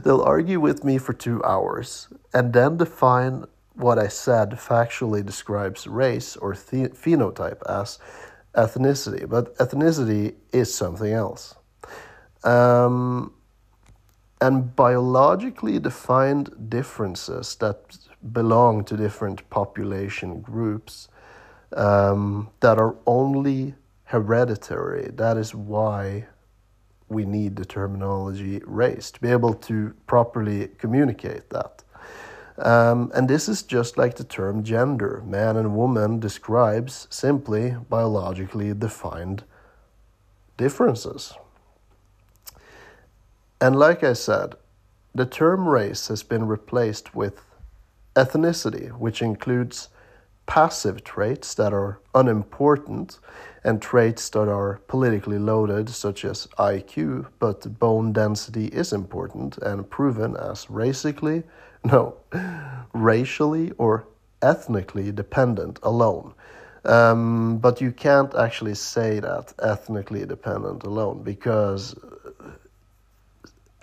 they'll 0.05 0.22
argue 0.22 0.62
with 0.62 0.86
me 0.86 0.98
for 0.98 1.12
two 1.12 1.43
hours 1.43 2.07
and 2.34 2.53
then 2.53 2.77
define 2.77 3.46
what 3.77 4.00
I 4.00 4.07
said 4.07 4.51
factually 4.51 5.25
describes 5.25 5.88
race 5.88 6.36
or 6.36 6.53
the- 6.53 6.89
phenotype 6.89 7.62
as 7.69 8.00
ethnicity. 8.55 9.29
But 9.29 9.55
ethnicity 9.57 10.36
is 10.51 10.74
something 10.74 11.13
else. 11.13 11.55
Um, 12.43 13.34
and 14.41 14.75
biologically 14.75 15.79
defined 15.79 16.69
differences 16.69 17.55
that 17.55 17.98
belong 18.31 18.84
to 18.86 18.98
different 18.98 19.48
population 19.50 20.41
groups 20.41 21.07
um, 21.75 22.50
that 22.60 22.77
are 22.77 22.96
only 23.05 23.75
hereditary. 24.05 25.10
That 25.13 25.38
is 25.38 25.53
why 25.53 26.27
we 27.10 27.25
need 27.25 27.55
the 27.55 27.65
terminology 27.65 28.62
race 28.65 29.12
to 29.12 29.19
be 29.22 29.29
able 29.29 29.53
to 29.53 29.93
properly 30.07 30.69
communicate 30.77 31.50
that. 31.50 31.84
Um, 32.57 33.11
and 33.13 33.29
this 33.29 33.47
is 33.47 33.61
just 33.61 33.97
like 33.97 34.15
the 34.15 34.23
term 34.23 34.63
gender. 34.63 35.21
Man 35.25 35.57
and 35.57 35.75
woman 35.75 36.19
describes 36.19 37.07
simply 37.09 37.75
biologically 37.89 38.73
defined 38.73 39.43
differences. 40.57 41.33
And 43.61 43.75
like 43.75 44.03
I 44.03 44.13
said, 44.13 44.55
the 45.13 45.25
term 45.25 45.67
race 45.67 46.07
has 46.07 46.23
been 46.23 46.47
replaced 46.47 47.15
with 47.15 47.41
ethnicity, 48.15 48.89
which 48.97 49.21
includes 49.21 49.89
passive 50.47 51.03
traits 51.03 51.53
that 51.55 51.73
are 51.73 51.99
unimportant 52.15 53.19
and 53.63 53.81
traits 53.81 54.29
that 54.29 54.47
are 54.47 54.79
politically 54.87 55.37
loaded, 55.37 55.89
such 55.89 56.23
as 56.23 56.47
IQ, 56.57 57.27
but 57.39 57.79
bone 57.79 58.13
density 58.13 58.67
is 58.67 58.93
important 58.93 59.57
and 59.57 59.89
proven 59.89 60.35
as 60.37 60.69
racially, 60.69 61.43
no, 61.84 62.15
racially 62.93 63.72
or 63.77 64.07
ethnically 64.41 65.12
dependent 65.12 65.79
alone. 65.84 66.34
Um, 66.86 67.57
but 67.57 67.81
you 67.81 67.91
can't 67.91 68.34
actually 68.36 68.75
say 68.75 69.19
that 69.19 69.53
ethnically 69.62 70.25
dependent 70.25 70.84
alone 70.84 71.22
because 71.24 71.96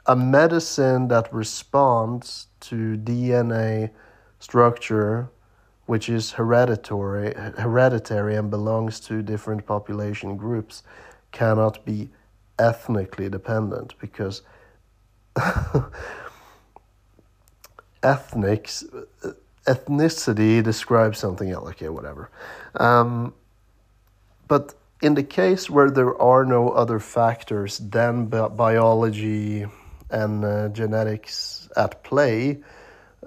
a 0.07 0.17
medicine 0.17 1.09
that 1.09 1.33
responds 1.33 2.47
to 2.61 2.97
DNA 2.97 3.91
structure, 4.39 5.31
which 5.87 6.09
is 6.09 6.33
hereditary, 6.33 7.35
hereditary 7.59 8.37
and 8.37 8.51
belongs 8.51 9.01
to 9.01 9.23
different 9.23 9.67
population 9.67 10.37
groups, 10.37 10.83
cannot 11.33 11.85
be 11.85 12.11
ethnically 12.59 13.29
dependent 13.29 13.95
because 13.99 14.43
ethnics 18.05 18.85
ethnicity 19.67 20.63
describes 20.63 21.19
something 21.19 21.51
else. 21.51 21.71
Okay, 21.71 21.89
whatever. 21.89 22.31
Um, 22.79 23.35
but 24.47 24.75
in 25.03 25.15
the 25.15 25.23
case 25.23 25.71
where 25.71 25.91
there 25.91 26.21
are 26.21 26.45
no 26.45 26.71
other 26.71 27.01
factors 27.01 27.79
than 27.79 28.27
bi- 28.27 28.49
biology, 28.49 29.67
and 30.11 30.45
uh, 30.45 30.69
genetics 30.69 31.69
at 31.77 32.03
play, 32.05 32.59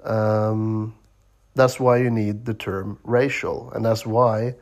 um, 0.04 0.94
that's 1.54 1.78
why 1.78 1.98
you 1.98 2.10
need 2.10 2.44
the 2.44 2.54
term 2.54 2.98
racial, 3.04 3.70
and 3.72 3.84
that's 3.84 4.06
why 4.06 4.54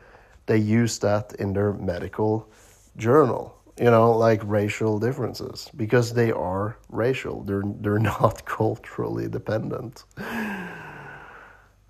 they 0.47 0.57
use 0.57 0.99
that 1.01 1.35
in 1.35 1.53
their 1.53 1.73
medical 1.73 2.49
journal. 2.97 3.56
You 3.79 3.91
know, 3.91 4.11
like 4.13 4.41
racial 4.45 4.99
differences, 4.99 5.71
because 5.77 6.15
they 6.15 6.33
are 6.33 6.79
racial. 6.89 7.43
They're 7.45 7.63
they're 7.81 7.99
not 8.17 8.45
culturally 8.47 9.29
dependent. 9.29 10.05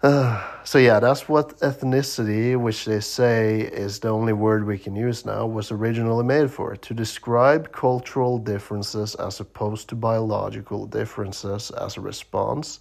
Uh, 0.02 0.42
so 0.64 0.78
yeah, 0.78 0.98
that's 1.00 1.28
what 1.28 1.58
ethnicity, 1.60 2.56
which 2.56 2.84
they 2.84 3.00
say 3.00 3.60
is 3.60 4.00
the 4.00 4.08
only 4.08 4.32
word 4.32 4.66
we 4.66 4.78
can 4.78 4.96
use 4.96 5.24
now, 5.24 5.46
was 5.46 5.70
originally 5.70 6.24
made 6.24 6.50
for 6.50 6.76
to 6.76 6.94
describe 6.94 7.70
cultural 7.72 8.38
differences 8.38 9.14
as 9.14 9.40
opposed 9.40 9.88
to 9.88 9.94
biological 9.94 10.86
differences 10.86 11.70
as 11.70 11.96
a 11.96 12.00
response 12.00 12.80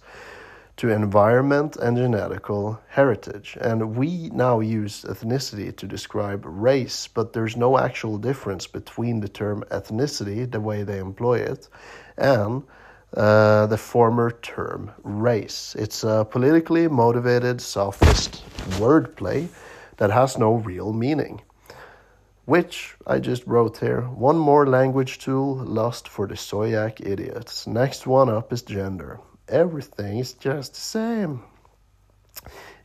to 0.76 0.90
environment 0.90 1.76
and 1.76 1.96
genetical 1.96 2.78
heritage. 2.88 3.56
And 3.60 3.96
we 3.96 4.28
now 4.30 4.60
use 4.60 5.02
ethnicity 5.02 5.74
to 5.76 5.86
describe 5.86 6.44
race, 6.44 7.08
but 7.08 7.32
there's 7.32 7.56
no 7.56 7.78
actual 7.78 8.18
difference 8.18 8.66
between 8.66 9.20
the 9.20 9.28
term 9.28 9.64
ethnicity, 9.70 10.50
the 10.50 10.60
way 10.60 10.82
they 10.82 10.98
employ 10.98 11.38
it, 11.38 11.68
and 12.18 12.62
uh, 13.16 13.66
the 13.66 13.78
former 13.78 14.30
term 14.42 14.90
race. 15.02 15.74
It's 15.78 16.04
a 16.04 16.26
politically 16.28 16.88
motivated 16.88 17.60
sophist 17.60 18.42
wordplay 18.78 19.48
that 19.96 20.10
has 20.10 20.36
no 20.36 20.54
real 20.54 20.92
meaning. 20.92 21.40
Which 22.44 22.94
I 23.06 23.18
just 23.18 23.44
wrote 23.46 23.78
here. 23.78 24.02
One 24.02 24.38
more 24.38 24.66
language 24.68 25.18
tool 25.18 25.56
lost 25.56 26.06
for 26.06 26.28
the 26.28 26.34
Soyak 26.34 27.04
idiots. 27.04 27.66
Next 27.66 28.06
one 28.06 28.28
up 28.28 28.52
is 28.52 28.62
gender. 28.62 29.18
Everything 29.48 30.18
is 30.18 30.32
just 30.32 30.74
the 30.74 30.80
same. 30.80 31.42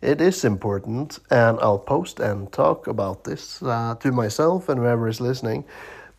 It 0.01 0.21
is 0.21 0.45
important, 0.45 1.19
and 1.29 1.59
I'll 1.59 1.79
post 1.79 2.19
and 2.19 2.51
talk 2.51 2.87
about 2.87 3.23
this 3.23 3.61
uh, 3.61 3.95
to 3.99 4.11
myself 4.11 4.69
and 4.69 4.79
whoever 4.79 5.07
is 5.07 5.21
listening 5.21 5.65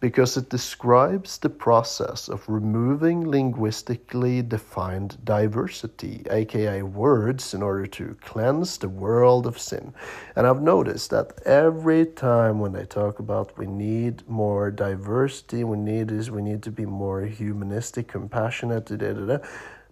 because 0.03 0.37
it 0.37 0.51
describes 0.51 1.39
the 1.39 1.49
process 1.49 2.29
of 2.29 2.49
removing 2.49 3.31
linguistically 3.31 4.43
defined 4.43 5.17
diversity, 5.23 6.25
aka 6.29 6.83
words, 6.83 7.55
in 7.55 7.63
order 7.63 7.87
to 7.87 8.17
cleanse 8.21 8.79
the 8.79 8.89
world 8.89 9.47
of 9.47 9.61
sin. 9.61 9.95
And 10.35 10.45
I've 10.45 10.61
noticed 10.61 11.11
that 11.11 11.41
every 11.47 12.05
time 12.05 12.59
when 12.59 12.73
they 12.73 12.85
talk 12.85 13.21
about 13.21 13.57
we 13.57 13.67
need 13.67 14.29
more 14.29 14.73
diversity, 14.73 15.63
we 15.63 15.77
need 15.77 16.09
this, 16.09 16.31
we 16.31 16.43
need 16.43 16.65
to 16.65 16.73
be 16.73 16.85
more 16.85 17.23
humanistic, 17.23 18.09
compassionate, 18.09 18.87
da, 18.87 18.97
da, 18.97 19.13
da, 19.13 19.39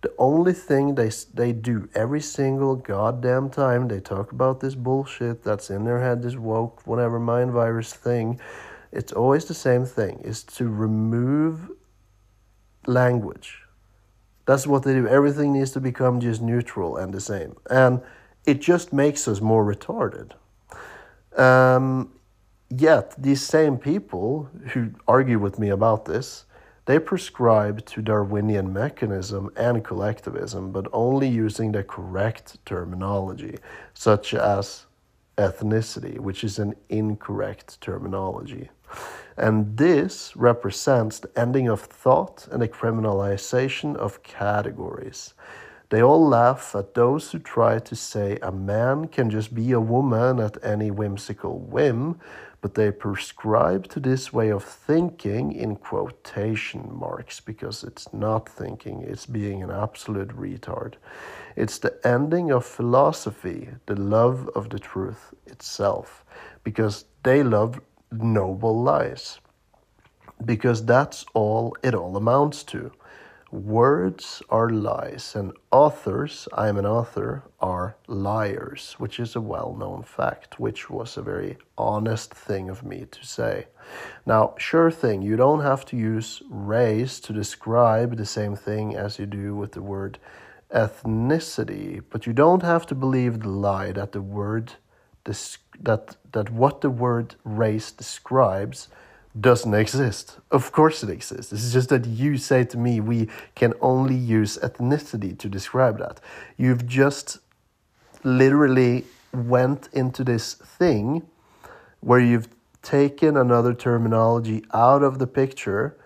the 0.02 0.12
only 0.19 0.52
thing 0.52 0.95
they 0.95 1.11
they 1.35 1.52
do 1.52 1.88
every 1.95 2.21
single 2.21 2.76
goddamn 2.76 3.50
time 3.50 3.88
they 3.88 4.00
talk 4.00 4.33
about 4.33 4.61
this 4.61 4.75
bullshit 4.75 5.42
that's 5.45 5.71
in 5.71 5.85
their 5.85 6.00
head, 6.00 6.23
this 6.23 6.37
woke 6.37 6.87
whatever 6.87 7.19
mind 7.19 7.52
virus 7.52 7.92
thing 7.92 8.40
it's 8.92 9.12
always 9.12 9.45
the 9.45 9.54
same 9.54 9.85
thing 9.85 10.21
is 10.25 10.42
to 10.42 10.69
remove 10.69 11.71
language. 12.87 13.62
That's 14.47 14.66
what 14.66 14.83
they 14.83 14.95
do. 14.95 15.07
Everything 15.07 15.52
needs 15.52 15.71
to 15.73 15.80
become 15.80 16.21
just 16.21 16.42
neutral 16.42 16.97
and 16.97 17.14
the 17.14 17.21
same. 17.21 17.57
And 17.71 18.02
it 18.45 18.61
just 18.61 18.92
makes 18.92 19.28
us 19.28 19.40
more 19.40 19.64
retarded. 19.64 20.33
Um, 21.37 22.12
yet 22.69 23.14
these 23.16 23.42
same 23.47 23.78
people 23.78 24.50
who 24.73 24.90
argue 25.07 25.38
with 25.38 25.59
me 25.59 25.69
about 25.69 26.04
this 26.07 26.47
they 26.90 26.99
prescribe 26.99 27.85
to 27.87 28.02
darwinian 28.02 28.73
mechanism 28.73 29.49
and 29.56 29.85
collectivism 29.85 30.73
but 30.73 30.88
only 30.92 31.28
using 31.28 31.70
the 31.70 31.85
correct 31.85 32.59
terminology 32.66 33.56
such 33.94 34.35
as 34.35 34.87
ethnicity 35.38 36.18
which 36.18 36.42
is 36.42 36.59
an 36.59 36.75
incorrect 36.88 37.80
terminology 37.80 38.68
and 39.37 39.76
this 39.76 40.37
represents 40.37 41.20
the 41.20 41.30
ending 41.38 41.68
of 41.68 41.80
thought 41.80 42.47
and 42.52 42.61
the 42.61 42.68
criminalization 42.68 43.97
of 43.97 44.23
categories. 44.23 45.32
They 45.88 46.02
all 46.02 46.28
laugh 46.28 46.75
at 46.76 46.94
those 46.94 47.32
who 47.32 47.38
try 47.38 47.78
to 47.78 47.97
say 47.97 48.38
a 48.42 48.52
man 48.52 49.09
can 49.09 49.30
just 49.30 49.54
be 49.54 49.73
a 49.73 49.80
woman 49.80 50.38
at 50.40 50.62
any 50.62 50.90
whimsical 50.90 51.59
whim, 51.59 52.20
but 52.60 52.74
they 52.74 52.90
prescribe 52.90 53.88
to 53.88 54.00
this 54.00 54.32
way 54.32 54.50
of 54.50 54.62
thinking 54.62 55.52
in 55.52 55.76
quotation 55.76 56.88
marks 56.92 57.40
because 57.40 57.82
it's 57.84 58.12
not 58.12 58.48
thinking, 58.48 59.02
it's 59.02 59.26
being 59.26 59.62
an 59.62 59.70
absolute 59.70 60.28
retard. 60.28 60.94
It's 61.56 61.78
the 61.78 61.98
ending 62.06 62.50
of 62.50 62.64
philosophy, 62.66 63.70
the 63.86 63.96
love 63.96 64.48
of 64.54 64.70
the 64.70 64.78
truth 64.78 65.34
itself, 65.46 66.24
because 66.62 67.06
they 67.22 67.42
love 67.42 67.80
noble 68.12 68.82
lies. 68.82 69.38
Because 70.44 70.84
that's 70.84 71.24
all 71.34 71.76
it 71.82 71.94
all 71.94 72.16
amounts 72.16 72.62
to. 72.64 72.92
Words 73.52 74.42
are 74.49 74.71
lies, 74.71 75.35
and 75.35 75.52
authors, 75.73 76.47
I'm 76.52 76.78
an 76.78 76.87
author, 76.87 77.42
are 77.59 77.97
liars, 78.07 78.95
which 78.99 79.19
is 79.19 79.35
a 79.35 79.40
well 79.40 79.75
known 79.76 80.04
fact, 80.04 80.61
which 80.61 80.88
was 80.88 81.16
a 81.16 81.23
very 81.23 81.59
honest 81.76 82.33
thing 82.33 82.71
of 82.71 82.85
me 82.85 83.07
to 83.11 83.26
say. 83.26 83.66
Now, 84.25 84.54
sure 84.57 84.92
thing, 84.92 85.23
you 85.23 85.35
don't 85.35 85.62
have 85.62 85.85
to 85.87 85.97
use 85.97 86.45
race 86.49 87.19
to 87.21 87.33
describe 87.33 88.16
the 88.16 88.25
same 88.25 88.54
thing 88.54 88.95
as 88.95 89.19
you 89.19 89.26
do 89.26 89.57
with 89.57 89.73
the 89.73 89.83
word 89.83 90.21
ethnicity, 90.73 92.04
but 92.09 92.28
you 92.28 92.33
don't 92.33 92.62
have 92.62 92.87
to 92.87 92.95
believe 92.95 93.40
the 93.40 93.49
lie 93.49 93.90
that 93.90 94.12
the 94.12 94.23
word 94.23 94.75
that 95.25 96.16
that 96.33 96.50
what 96.50 96.83
the 96.83 96.90
word 96.90 97.35
race 97.45 97.91
describes 97.91 98.89
doesn't 99.38 99.75
exist. 99.75 100.38
Of 100.50 100.73
course 100.73 101.02
it 101.04 101.10
exists. 101.10 101.52
It's 101.52 101.73
just 101.73 101.90
that 101.90 102.06
you 102.06 102.36
say 102.36 102.64
to 102.64 102.78
me 102.78 103.00
we 103.00 103.28
can 103.54 103.75
only 103.80 104.16
use 104.16 104.58
ethnicity 104.58 105.38
to 105.38 105.49
describe 105.49 105.99
that. 105.99 106.21
You've 106.56 106.86
just 106.86 107.38
literally 108.25 109.04
went 109.32 109.88
into 109.93 110.25
this 110.25 110.54
thing 110.54 111.26
where 112.00 112.21
you've 112.21 112.49
taken 112.82 113.36
another 113.36 113.75
terminology 113.75 114.64
out 114.73 115.02
of 115.02 115.19
the 115.19 115.26
picture 115.26 115.97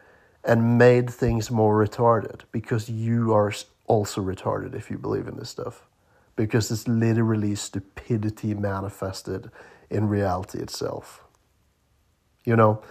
and 0.44 0.76
made 0.76 1.08
things 1.08 1.50
more 1.50 1.82
retarded 1.82 2.42
because 2.52 2.90
you 2.90 3.32
are 3.32 3.52
also 3.86 4.20
retarded 4.20 4.74
if 4.74 4.90
you 4.90 4.98
believe 4.98 5.28
in 5.28 5.36
this 5.36 5.48
stuff 5.48 5.86
because 6.36 6.70
it's 6.70 6.88
literally 6.88 7.54
stupidity 7.54 8.54
manifested 8.54 9.50
in 9.88 10.08
reality 10.08 10.58
itself. 10.58 11.23
You 12.44 12.56
know, 12.56 12.82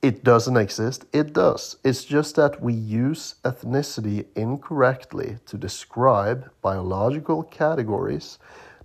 it 0.00 0.24
doesn't 0.24 0.56
exist. 0.56 1.04
It 1.12 1.32
does. 1.32 1.76
It's 1.84 2.04
just 2.04 2.34
that 2.36 2.60
we 2.60 2.74
use 2.74 3.36
ethnicity 3.44 4.26
incorrectly 4.34 5.38
to 5.46 5.56
describe 5.56 6.50
biological 6.60 7.44
categories 7.44 8.38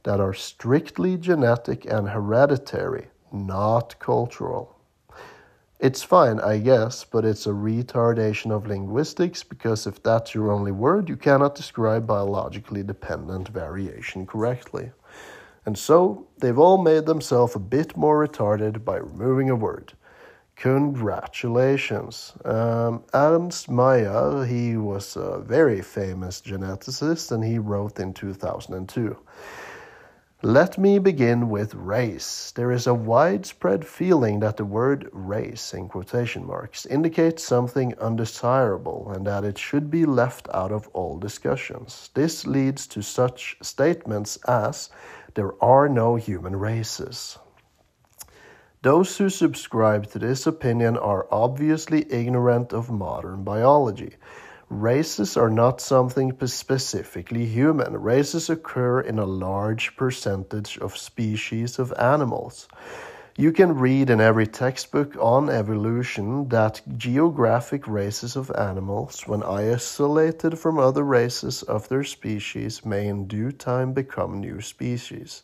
that 0.03 0.19
are 0.19 0.33
strictly 0.33 1.17
genetic 1.17 1.85
and 1.85 2.09
hereditary, 2.09 3.07
not 3.31 3.97
cultural. 3.99 4.77
It's 5.79 6.01
fine, 6.01 6.39
I 6.39 6.57
guess, 6.57 7.03
but 7.03 7.25
it's 7.25 7.45
a 7.45 7.51
retardation 7.51 8.51
of 8.51 8.67
linguistics 8.67 9.43
because 9.43 9.85
if 9.85 10.01
that's 10.01 10.33
your 10.33 10.51
only 10.51 10.71
word, 10.71 11.07
you 11.07 11.17
cannot 11.17 11.55
describe 11.55 12.07
biologically 12.07 12.83
dependent 12.83 13.47
variation 13.49 14.25
correctly. 14.25 14.91
And 15.67 15.77
so, 15.77 16.25
they've 16.37 16.57
all 16.57 16.77
made 16.77 17.05
themselves 17.05 17.53
a 17.53 17.59
bit 17.59 17.97
more 17.97 18.25
retarded 18.25 18.85
by 18.85 18.95
removing 18.95 19.49
a 19.49 19.55
word. 19.55 19.91
Congratulations. 20.55 22.31
Um, 22.45 23.03
Ernst 23.13 23.69
Mayr, 23.69 24.47
he 24.47 24.77
was 24.77 25.17
a 25.17 25.39
very 25.39 25.81
famous 25.81 26.39
geneticist 26.39 27.33
and 27.33 27.43
he 27.43 27.59
wrote 27.59 27.99
in 27.99 28.13
2002. 28.13 29.17
Let 30.43 30.77
me 30.77 30.99
begin 30.99 31.49
with 31.49 31.73
race. 31.73 32.51
There 32.55 32.71
is 32.71 32.85
a 32.85 32.93
widespread 32.93 33.85
feeling 33.85 34.39
that 34.41 34.55
the 34.55 34.65
word 34.65 35.09
race, 35.11 35.73
in 35.73 35.89
quotation 35.89 36.45
marks, 36.45 36.85
indicates 36.85 37.43
something 37.43 37.97
undesirable 37.97 39.11
and 39.15 39.25
that 39.27 39.43
it 39.43 39.57
should 39.57 39.89
be 39.89 40.05
left 40.05 40.47
out 40.53 40.71
of 40.71 40.87
all 40.93 41.17
discussions. 41.17 42.11
This 42.13 42.45
leads 42.45 42.85
to 42.87 43.01
such 43.01 43.57
statements 43.61 44.37
as, 44.47 44.91
there 45.37 45.53
are 45.63 45.87
no 45.87 46.15
human 46.15 46.55
races. 46.55 47.37
Those 48.81 49.17
who 49.17 49.29
subscribe 49.29 50.07
to 50.07 50.17
this 50.17 50.47
opinion 50.47 50.97
are 50.97 51.27
obviously 51.29 52.11
ignorant 52.11 52.73
of 52.73 52.89
modern 52.89 53.43
biology. 53.43 54.15
Races 54.67 55.37
are 55.37 55.51
not 55.51 55.79
something 55.79 56.35
specifically 56.47 57.45
human. 57.45 58.01
Races 58.01 58.49
occur 58.49 58.99
in 58.99 59.19
a 59.19 59.27
large 59.27 59.95
percentage 59.95 60.79
of 60.79 60.97
species 60.97 61.77
of 61.77 61.93
animals. 61.99 62.67
You 63.39 63.51
can 63.51 63.77
read 63.77 64.09
in 64.09 64.19
every 64.19 64.47
textbook 64.47 65.15
on 65.19 65.47
evolution 65.47 66.49
that 66.49 66.81
geographic 66.97 67.87
races 67.87 68.35
of 68.35 68.49
animals, 68.57 69.27
when 69.27 69.43
isolated 69.43 70.57
from 70.57 70.79
other 70.79 71.03
races 71.03 71.61
of 71.61 71.87
their 71.87 72.03
species, 72.03 72.83
may 72.83 73.05
in 73.05 73.27
due 73.27 73.51
time 73.51 73.93
become 73.93 74.39
new 74.39 74.59
species. 74.59 75.43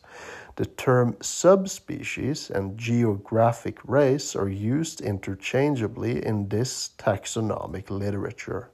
The 0.56 0.66
term 0.66 1.16
subspecies 1.20 2.50
and 2.50 2.76
geographic 2.76 3.78
race 3.84 4.34
are 4.34 4.48
used 4.48 5.00
interchangeably 5.00 6.26
in 6.26 6.48
this 6.48 6.90
taxonomic 6.98 7.90
literature. 7.90 8.72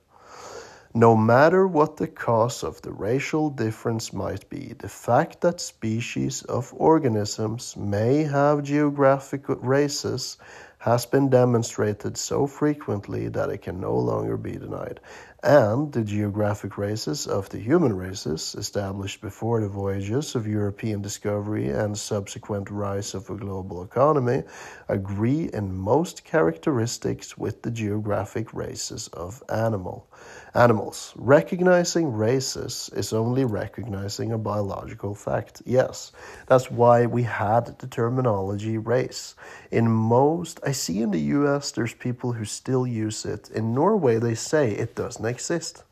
No 0.94 1.16
matter 1.16 1.68
what 1.68 1.98
the 1.98 2.08
cause 2.08 2.64
of 2.64 2.82
the 2.82 2.90
racial 2.92 3.48
difference 3.48 4.12
might 4.12 4.48
be, 4.50 4.74
the 4.76 4.88
fact 4.88 5.40
that 5.40 5.60
species 5.60 6.42
of 6.42 6.74
organisms 6.76 7.76
may 7.76 8.24
have 8.24 8.64
geographic 8.64 9.44
races 9.48 10.36
has 10.78 11.06
been 11.06 11.30
demonstrated 11.30 12.16
so 12.16 12.46
frequently 12.48 13.28
that 13.28 13.50
it 13.50 13.62
can 13.62 13.80
no 13.80 13.96
longer 13.96 14.36
be 14.36 14.52
denied. 14.52 14.98
And 15.42 15.92
the 15.92 16.04
geographic 16.04 16.76
races 16.76 17.26
of 17.26 17.48
the 17.48 17.58
human 17.58 17.96
races 17.96 18.54
established 18.58 19.20
before 19.20 19.60
the 19.60 19.68
voyages 19.68 20.34
of 20.34 20.46
European 20.46 21.00
discovery 21.00 21.68
and 21.68 21.96
subsequent 21.96 22.70
rise 22.70 23.14
of 23.14 23.28
a 23.30 23.36
global 23.36 23.82
economy 23.82 24.42
agree 24.88 25.48
in 25.52 25.74
most 25.74 26.24
characteristics 26.24 27.38
with 27.38 27.62
the 27.62 27.70
geographic 27.70 28.52
races 28.52 29.08
of 29.08 29.42
animal 29.48 30.06
animals. 30.54 31.14
Recognizing 31.16 32.12
races 32.12 32.90
is 32.94 33.12
only 33.12 33.44
recognizing 33.44 34.32
a 34.32 34.38
biological 34.38 35.14
fact. 35.14 35.62
Yes, 35.64 36.12
that's 36.46 36.70
why 36.70 37.06
we 37.06 37.22
had 37.22 37.78
the 37.78 37.86
terminology 37.86 38.76
race. 38.76 39.34
In 39.70 39.88
most, 39.90 40.60
I 40.66 40.72
see 40.72 41.00
in 41.02 41.12
the 41.12 41.20
US, 41.38 41.70
there's 41.70 41.94
people 41.94 42.32
who 42.32 42.44
still 42.44 42.86
use 42.86 43.24
it. 43.24 43.50
In 43.50 43.74
Norway, 43.74 44.18
they 44.18 44.34
say 44.34 44.72
it 44.72 44.94
doesn't 44.94 45.24
exist. 45.30 45.84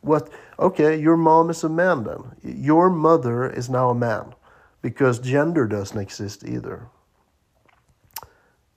What? 0.00 0.30
Okay, 0.58 0.98
your 0.98 1.16
mom 1.16 1.50
is 1.50 1.64
a 1.64 1.68
man 1.68 2.04
then. 2.04 2.22
Your 2.42 2.88
mother 2.88 3.50
is 3.50 3.68
now 3.68 3.90
a 3.90 3.94
man 3.94 4.34
because 4.80 5.18
gender 5.18 5.66
doesn't 5.66 6.00
exist 6.00 6.44
either. 6.44 6.88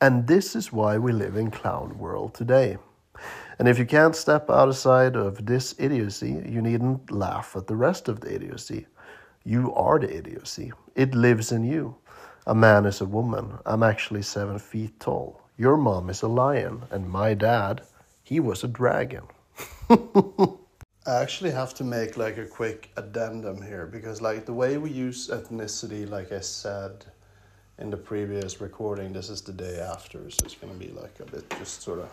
And 0.01 0.27
this 0.27 0.55
is 0.55 0.73
why 0.73 0.97
we 0.97 1.11
live 1.11 1.37
in 1.37 1.51
clown 1.51 1.97
world 1.99 2.33
today. 2.33 2.77
And 3.59 3.67
if 3.67 3.77
you 3.77 3.85
can't 3.85 4.15
step 4.15 4.49
outside 4.49 5.15
of 5.15 5.45
this 5.45 5.75
idiocy, 5.77 6.41
you 6.45 6.61
needn't 6.61 7.11
laugh 7.11 7.55
at 7.55 7.67
the 7.67 7.75
rest 7.75 8.09
of 8.09 8.19
the 8.19 8.33
idiocy. 8.33 8.87
You 9.43 9.71
are 9.75 9.99
the 9.99 10.11
idiocy. 10.11 10.71
It 10.95 11.13
lives 11.13 11.51
in 11.51 11.63
you. 11.63 11.95
A 12.47 12.55
man 12.55 12.87
is 12.87 13.01
a 13.01 13.05
woman. 13.05 13.59
I'm 13.63 13.83
actually 13.83 14.23
seven 14.23 14.57
feet 14.57 14.99
tall. 14.99 15.41
Your 15.57 15.77
mom 15.77 16.09
is 16.09 16.23
a 16.23 16.27
lion, 16.27 16.81
and 16.89 17.07
my 17.07 17.35
dad, 17.35 17.81
he 18.31 18.39
was 18.39 18.63
a 18.63 18.67
dragon. 18.69 19.23
I 19.89 20.55
actually 21.05 21.51
have 21.51 21.73
to 21.73 21.83
make 21.83 22.15
like 22.15 22.37
a 22.37 22.45
quick 22.45 22.89
addendum 22.95 23.61
here 23.61 23.85
because 23.85 24.21
like 24.21 24.45
the 24.45 24.53
way 24.53 24.77
we 24.77 24.89
use 24.89 25.27
ethnicity, 25.27 26.09
like 26.09 26.31
I 26.31 26.39
said 26.39 27.03
in 27.77 27.89
the 27.89 27.97
previous 27.97 28.61
recording, 28.61 29.11
this 29.11 29.29
is 29.29 29.41
the 29.41 29.51
day 29.51 29.81
after, 29.81 30.29
so 30.29 30.45
it's 30.45 30.55
gonna 30.55 30.75
be 30.75 30.91
like 30.91 31.19
a 31.19 31.25
bit 31.25 31.43
just 31.59 31.81
sort 31.81 31.99
of 31.99 32.09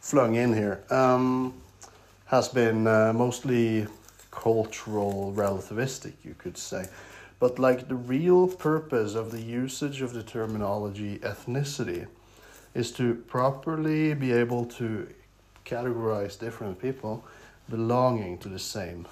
flung 0.00 0.34
in 0.34 0.52
here 0.52 0.84
um, 0.90 1.54
has 2.26 2.48
been 2.48 2.86
uh, 2.86 3.14
mostly 3.14 3.86
cultural 4.30 5.32
relativistic, 5.34 6.12
you 6.22 6.34
could 6.34 6.58
say. 6.58 6.84
But 7.40 7.58
like 7.58 7.88
the 7.88 7.96
real 7.96 8.48
purpose 8.48 9.14
of 9.14 9.30
the 9.30 9.40
usage 9.40 10.02
of 10.02 10.12
the 10.12 10.22
terminology 10.22 11.20
ethnicity 11.20 12.06
is 12.74 12.92
to 12.92 13.14
properly 13.14 14.12
be 14.12 14.30
able 14.30 14.66
to 14.66 15.08
categorize 15.64 16.38
different 16.38 16.80
people 16.80 17.24
belonging 17.68 18.38
to 18.38 18.48
the 18.48 18.58
same 18.58 19.06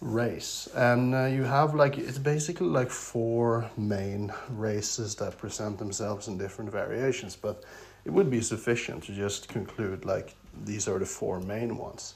race. 0.00 0.68
And 0.74 1.14
uh, 1.14 1.24
you 1.26 1.42
have 1.44 1.74
like, 1.74 1.98
it's 1.98 2.18
basically 2.18 2.68
like 2.68 2.90
four 2.90 3.70
main 3.76 4.32
races 4.50 5.14
that 5.16 5.38
present 5.38 5.78
themselves 5.78 6.28
in 6.28 6.38
different 6.38 6.70
variations. 6.70 7.36
But 7.36 7.64
it 8.04 8.10
would 8.10 8.30
be 8.30 8.40
sufficient 8.40 9.04
to 9.04 9.12
just 9.12 9.48
conclude 9.48 10.04
like 10.04 10.34
these 10.64 10.88
are 10.88 10.98
the 10.98 11.06
four 11.06 11.40
main 11.40 11.76
ones. 11.76 12.14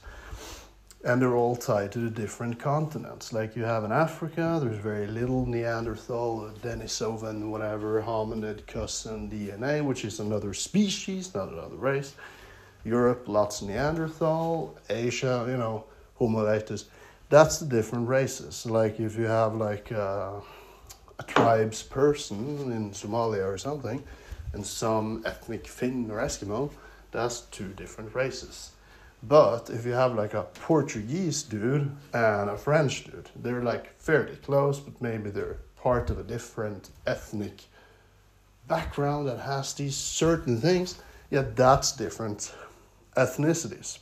And 1.05 1.21
they're 1.21 1.35
all 1.35 1.57
tied 1.57 1.91
to 1.93 1.99
the 1.99 2.09
different 2.09 2.59
continents. 2.59 3.33
Like 3.33 3.57
you 3.57 3.63
have 3.63 3.83
in 3.83 3.91
Africa, 3.91 4.61
there's 4.63 4.77
very 4.77 5.05
little 5.05 5.45
Neanderthal, 5.45 6.49
Denisovan, 6.61 7.49
whatever, 7.49 8.01
hominid 8.01 8.65
cousin 8.67 9.29
DNA, 9.29 9.83
which 9.83 10.05
is 10.05 10.21
another 10.21 10.53
species, 10.53 11.35
not 11.35 11.49
another 11.49 11.75
race. 11.75 12.13
Europe, 12.83 13.27
lots 13.27 13.61
of 13.61 13.69
Neanderthal. 13.69 14.75
Asia, 14.89 15.45
you 15.47 15.57
know, 15.57 15.85
Homo 16.15 16.45
erectus. 16.45 16.85
That's 17.29 17.59
the 17.59 17.65
different 17.65 18.07
races. 18.07 18.65
Like 18.65 18.99
if 18.99 19.17
you 19.17 19.25
have 19.25 19.55
like 19.55 19.91
uh, 19.91 20.41
a 21.19 21.23
tribes 21.27 21.81
person 21.83 22.71
in 22.71 22.91
Somalia 22.91 23.45
or 23.45 23.57
something, 23.57 24.03
and 24.53 24.65
some 24.65 25.23
ethnic 25.25 25.67
Finn 25.67 26.09
or 26.11 26.19
Eskimo, 26.19 26.71
that's 27.11 27.41
two 27.41 27.69
different 27.69 28.13
races. 28.13 28.71
But 29.23 29.69
if 29.69 29.85
you 29.85 29.93
have 29.93 30.15
like 30.15 30.33
a 30.33 30.43
Portuguese 30.43 31.43
dude 31.43 31.95
and 32.13 32.49
a 32.49 32.57
French 32.57 33.05
dude, 33.05 33.29
they're 33.35 33.63
like 33.63 33.97
fairly 33.99 34.35
close, 34.35 34.79
but 34.79 35.01
maybe 35.01 35.29
they're 35.29 35.57
part 35.77 36.09
of 36.09 36.19
a 36.19 36.23
different 36.23 36.89
ethnic 37.07 37.63
background 38.67 39.27
that 39.27 39.39
has 39.39 39.73
these 39.73 39.95
certain 39.95 40.59
things. 40.59 40.99
Yeah, 41.29 41.45
that's 41.55 41.93
different 41.93 42.53
ethnicities. 43.15 43.99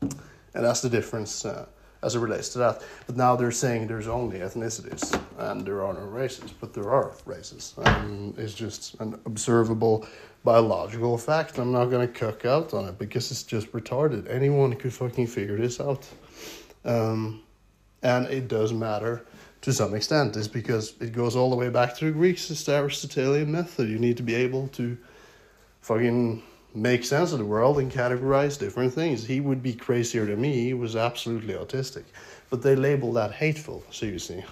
And 0.00 0.64
that's 0.64 0.80
the 0.80 0.88
difference 0.88 1.44
uh, 1.44 1.66
as 2.02 2.14
it 2.14 2.20
relates 2.20 2.50
to 2.50 2.58
that. 2.58 2.82
But 3.06 3.16
now 3.16 3.36
they're 3.36 3.50
saying 3.50 3.86
there's 3.86 4.08
only 4.08 4.38
ethnicities 4.38 5.20
and 5.38 5.66
there 5.66 5.84
are 5.84 5.92
no 5.92 6.00
races, 6.00 6.52
but 6.52 6.72
there 6.72 6.90
are 6.90 7.12
races. 7.24 7.74
And 7.84 8.38
it's 8.38 8.54
just 8.54 8.94
an 9.00 9.20
observable 9.26 10.06
biological 10.44 11.18
fact. 11.18 11.58
I'm 11.58 11.72
not 11.72 11.86
going 11.86 12.06
to 12.06 12.12
cook 12.12 12.44
out 12.44 12.72
on 12.72 12.86
it 12.86 12.98
because 12.98 13.30
it's 13.30 13.42
just 13.42 13.72
retarded. 13.72 14.30
Anyone 14.30 14.74
could 14.76 14.92
fucking 14.92 15.26
figure 15.26 15.56
this 15.56 15.80
out. 15.80 16.06
Um, 16.84 17.42
and 18.02 18.26
it 18.26 18.48
does 18.48 18.72
matter 18.72 19.26
to 19.62 19.72
some 19.72 19.94
extent, 19.94 20.36
is 20.36 20.46
because 20.46 20.94
it 21.00 21.12
goes 21.12 21.34
all 21.34 21.50
the 21.50 21.56
way 21.56 21.68
back 21.70 21.96
to 21.96 22.04
the 22.04 22.10
Greeks. 22.12 22.50
It's 22.50 22.62
the 22.62 22.76
Aristotelian 22.76 23.50
method. 23.50 23.88
You 23.88 23.98
need 23.98 24.16
to 24.18 24.22
be 24.22 24.34
able 24.36 24.68
to 24.68 24.96
fucking 25.80 26.42
make 26.76 27.04
sense 27.04 27.32
of 27.32 27.38
the 27.38 27.44
world 27.44 27.78
and 27.78 27.90
categorize 27.90 28.58
different 28.58 28.92
things. 28.92 29.24
He 29.24 29.40
would 29.40 29.62
be 29.62 29.72
crazier 29.72 30.26
than 30.26 30.40
me. 30.40 30.52
He 30.52 30.74
was 30.74 30.94
absolutely 30.94 31.54
autistic. 31.54 32.04
But 32.50 32.62
they 32.62 32.76
label 32.76 33.12
that 33.14 33.32
hateful, 33.32 33.82
so 33.90 34.06
you 34.06 34.18
see. 34.18 34.44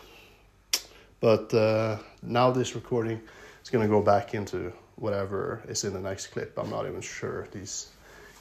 But 1.20 1.52
uh, 1.52 1.98
now 2.22 2.50
this 2.50 2.74
recording 2.74 3.20
is 3.62 3.70
going 3.70 3.84
to 3.84 3.88
go 3.88 4.02
back 4.02 4.34
into 4.34 4.72
whatever 4.96 5.62
is 5.68 5.84
in 5.84 5.92
the 5.92 6.00
next 6.00 6.28
clip. 6.28 6.58
I'm 6.58 6.70
not 6.70 6.86
even 6.86 7.00
sure. 7.00 7.46
These 7.52 7.88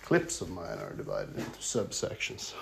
clips 0.02 0.42
of 0.42 0.50
mine 0.50 0.80
are 0.80 0.94
divided 0.94 1.38
into 1.38 1.60
subsections. 1.60 2.54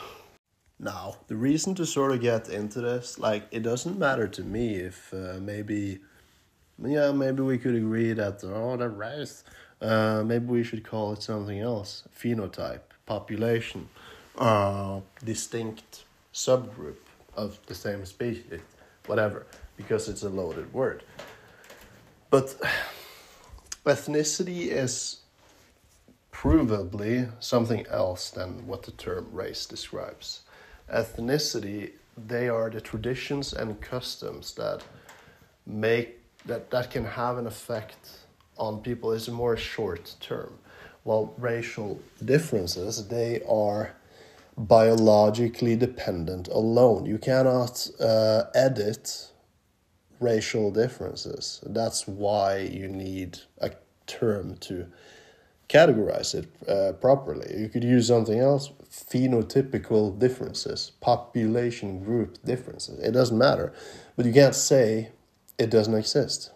Now, 0.79 1.17
the 1.27 1.35
reason 1.35 1.75
to 1.75 1.85
sort 1.85 2.11
of 2.11 2.21
get 2.21 2.49
into 2.49 2.81
this, 2.81 3.19
like, 3.19 3.43
it 3.51 3.61
doesn't 3.61 3.99
matter 3.99 4.27
to 4.27 4.43
me 4.43 4.75
if 4.77 5.13
uh, 5.13 5.35
maybe, 5.39 5.99
yeah, 6.83 7.11
maybe 7.11 7.43
we 7.43 7.59
could 7.59 7.75
agree 7.75 8.13
that, 8.13 8.43
oh, 8.43 8.75
the 8.77 8.89
race 8.89 9.43
uh, 9.81 10.23
maybe 10.25 10.45
we 10.45 10.63
should 10.63 10.83
call 10.83 11.13
it 11.13 11.23
something 11.23 11.59
else 11.59 12.03
phenotype, 12.17 12.81
population, 13.05 13.89
uh, 14.37 14.99
distinct 15.25 16.03
subgroup 16.33 16.97
of 17.35 17.59
the 17.65 17.75
same 17.75 18.05
species, 18.05 18.61
whatever, 19.07 19.45
because 19.77 20.07
it's 20.07 20.23
a 20.23 20.29
loaded 20.29 20.71
word. 20.73 21.03
But 22.29 22.55
ethnicity 23.85 24.67
is 24.67 25.17
provably 26.31 27.29
something 27.39 27.85
else 27.87 28.29
than 28.29 28.65
what 28.67 28.83
the 28.83 28.91
term 28.91 29.27
race 29.31 29.65
describes. 29.65 30.41
Ethnicity, 30.91 31.91
they 32.17 32.49
are 32.49 32.69
the 32.69 32.81
traditions 32.81 33.53
and 33.53 33.81
customs 33.81 34.53
that 34.55 34.83
make 35.65 36.19
that, 36.45 36.71
that 36.71 36.89
can 36.89 37.05
have 37.05 37.37
an 37.37 37.45
effect 37.45 38.09
on 38.61 38.79
people 38.79 39.11
is 39.11 39.27
more 39.27 39.57
short 39.57 40.15
term. 40.21 40.53
While 41.03 41.33
racial 41.37 41.99
differences, 42.23 43.07
they 43.07 43.41
are 43.49 43.95
biologically 44.55 45.75
dependent 45.75 46.47
alone. 46.47 47.05
You 47.07 47.17
cannot 47.17 47.87
uh, 47.99 48.43
edit 48.53 49.31
racial 50.19 50.69
differences. 50.69 51.61
That's 51.65 52.07
why 52.07 52.59
you 52.59 52.87
need 52.87 53.39
a 53.57 53.71
term 54.05 54.57
to 54.57 54.87
categorize 55.67 56.35
it 56.35 56.47
uh, 56.69 56.93
properly. 56.93 57.59
You 57.59 57.69
could 57.69 57.83
use 57.83 58.07
something 58.07 58.39
else 58.39 58.71
phenotypical 58.91 60.19
differences, 60.19 60.91
population 60.99 62.03
group 62.03 62.37
differences. 62.43 62.99
It 62.99 63.13
doesn't 63.13 63.37
matter. 63.37 63.73
But 64.15 64.25
you 64.27 64.33
can't 64.33 64.53
say 64.53 65.11
it 65.57 65.71
doesn't 65.71 65.95
exist 65.95 66.51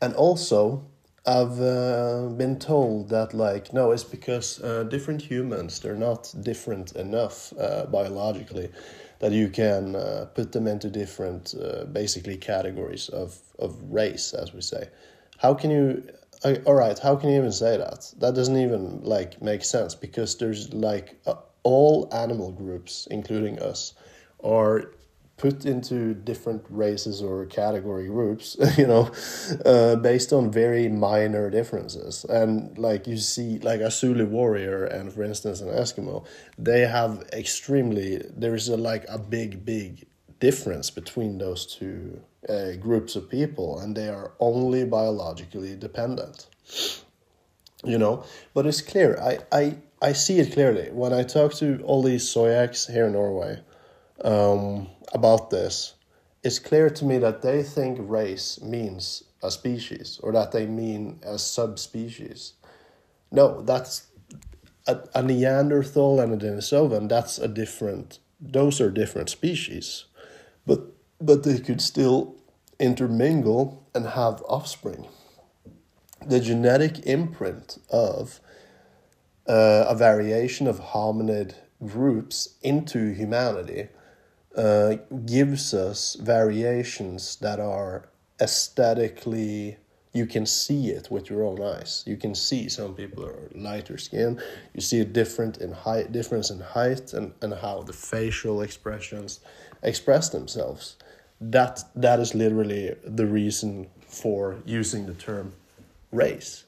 and 0.00 0.14
also 0.14 0.86
I've 1.26 1.60
uh, 1.60 2.28
been 2.28 2.58
told 2.58 3.10
that 3.10 3.34
like 3.34 3.72
no, 3.72 3.92
it's 3.92 4.04
because 4.04 4.62
uh, 4.62 4.84
different 4.84 5.22
humans 5.22 5.80
they're 5.80 5.94
not 5.94 6.34
different 6.40 6.92
enough 6.92 7.52
uh, 7.58 7.86
biologically 7.86 8.70
that 9.18 9.32
you 9.32 9.50
can 9.50 9.96
uh, 9.96 10.26
put 10.34 10.52
them 10.52 10.66
into 10.66 10.88
different 10.88 11.54
uh, 11.54 11.84
basically 11.84 12.36
categories 12.36 13.08
of 13.10 13.38
of 13.58 13.76
race, 13.92 14.32
as 14.32 14.54
we 14.54 14.62
say. 14.62 14.88
How 15.38 15.54
can 15.54 15.70
you? 15.70 16.04
Uh, 16.42 16.56
all 16.64 16.74
right, 16.74 16.98
how 16.98 17.16
can 17.16 17.28
you 17.28 17.36
even 17.36 17.52
say 17.52 17.76
that? 17.76 18.10
That 18.18 18.34
doesn't 18.34 18.56
even 18.56 19.02
like 19.02 19.42
make 19.42 19.62
sense 19.62 19.94
because 19.94 20.38
there's 20.38 20.72
like 20.72 21.20
all 21.62 22.08
animal 22.12 22.50
groups, 22.50 23.06
including 23.10 23.58
us, 23.58 23.92
are 24.42 24.94
put 25.40 25.64
into 25.64 26.12
different 26.12 26.62
races 26.68 27.22
or 27.22 27.46
category 27.46 28.06
groups, 28.06 28.58
you 28.78 28.86
know, 28.86 29.10
uh, 29.64 29.96
based 29.96 30.34
on 30.34 30.52
very 30.52 30.86
minor 30.88 31.48
differences. 31.48 32.26
And 32.28 32.76
like 32.76 33.06
you 33.06 33.16
see, 33.16 33.58
like 33.60 33.80
a 33.80 33.90
Zulu 33.90 34.26
warrior 34.26 34.84
and, 34.84 35.10
for 35.10 35.22
instance, 35.22 35.62
an 35.62 35.68
Eskimo, 35.68 36.26
they 36.58 36.80
have 36.80 37.26
extremely, 37.32 38.22
there 38.36 38.54
is 38.54 38.68
a, 38.68 38.76
like 38.76 39.06
a 39.08 39.18
big, 39.18 39.64
big 39.64 40.06
difference 40.40 40.90
between 40.90 41.38
those 41.38 41.64
two 41.64 42.20
uh, 42.46 42.72
groups 42.78 43.16
of 43.16 43.30
people, 43.30 43.78
and 43.80 43.96
they 43.96 44.10
are 44.10 44.32
only 44.40 44.84
biologically 44.84 45.74
dependent. 45.74 46.48
You 47.82 47.96
know, 47.96 48.24
but 48.52 48.66
it's 48.66 48.82
clear. 48.82 49.18
I, 49.18 49.38
I, 49.50 49.76
I 50.02 50.12
see 50.12 50.38
it 50.38 50.52
clearly 50.52 50.90
when 50.92 51.14
I 51.14 51.22
talk 51.22 51.54
to 51.54 51.80
all 51.82 52.02
these 52.02 52.24
Soyaks 52.24 52.92
here 52.92 53.06
in 53.06 53.14
Norway 53.14 53.60
um, 54.24 54.88
about 55.12 55.50
this, 55.50 55.94
it's 56.42 56.58
clear 56.58 56.88
to 56.90 57.04
me 57.04 57.18
that 57.18 57.42
they 57.42 57.62
think 57.62 57.98
race 58.00 58.60
means 58.60 59.24
a 59.42 59.50
species 59.50 60.20
or 60.22 60.32
that 60.32 60.52
they 60.52 60.66
mean 60.66 61.20
a 61.22 61.38
subspecies. 61.38 62.54
No, 63.30 63.60
that's 63.62 64.06
a, 64.86 65.00
a 65.14 65.22
Neanderthal 65.22 66.20
and 66.20 66.32
a 66.32 66.36
Denisovan. 66.36 67.08
That's 67.08 67.38
a 67.38 67.48
different. 67.48 68.18
Those 68.40 68.80
are 68.80 68.90
different 68.90 69.28
species, 69.28 70.06
but 70.66 70.80
but 71.20 71.42
they 71.42 71.58
could 71.58 71.82
still 71.82 72.36
intermingle 72.78 73.86
and 73.94 74.06
have 74.06 74.42
offspring. 74.48 75.06
The 76.26 76.40
genetic 76.40 77.06
imprint 77.06 77.78
of 77.90 78.40
uh, 79.46 79.84
a 79.88 79.94
variation 79.94 80.66
of 80.66 80.80
hominid 80.80 81.54
groups 81.84 82.56
into 82.62 83.12
humanity 83.12 83.88
uh, 84.56 84.96
gives 85.26 85.74
us 85.74 86.16
variations 86.16 87.36
that 87.36 87.60
are 87.60 88.08
aesthetically 88.40 89.76
you 90.12 90.26
can 90.26 90.44
see 90.44 90.88
it 90.88 91.08
with 91.10 91.30
your 91.30 91.44
own 91.44 91.62
eyes. 91.62 92.02
You 92.06 92.16
can 92.16 92.34
see 92.34 92.68
some 92.68 92.94
people 92.94 93.24
are 93.24 93.48
lighter 93.54 93.96
skin. 93.96 94.40
You 94.74 94.80
see 94.80 95.00
a 95.00 95.04
different 95.04 95.58
in 95.58 95.70
height 95.72 96.10
difference 96.10 96.50
in 96.50 96.60
height 96.60 97.12
and, 97.12 97.32
and 97.42 97.54
how 97.54 97.82
the 97.82 97.92
facial 97.92 98.62
expressions 98.62 99.40
express 99.82 100.28
themselves. 100.30 100.96
That 101.40 101.80
that 101.94 102.18
is 102.18 102.34
literally 102.34 102.96
the 103.04 103.26
reason 103.26 103.86
for 104.06 104.56
using 104.66 105.06
the 105.06 105.14
term 105.14 105.52
race. 106.10 106.64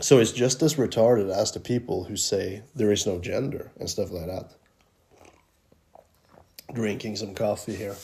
So 0.00 0.18
it's 0.18 0.32
just 0.32 0.60
as 0.62 0.74
retarded 0.74 1.30
as 1.30 1.52
the 1.52 1.60
people 1.60 2.04
who 2.04 2.16
say 2.16 2.62
there 2.74 2.90
is 2.90 3.06
no 3.06 3.20
gender 3.20 3.70
and 3.78 3.88
stuff 3.88 4.10
like 4.10 4.26
that 4.26 4.50
drinking 6.72 7.16
some 7.16 7.34
coffee 7.34 7.74
here. 7.74 7.96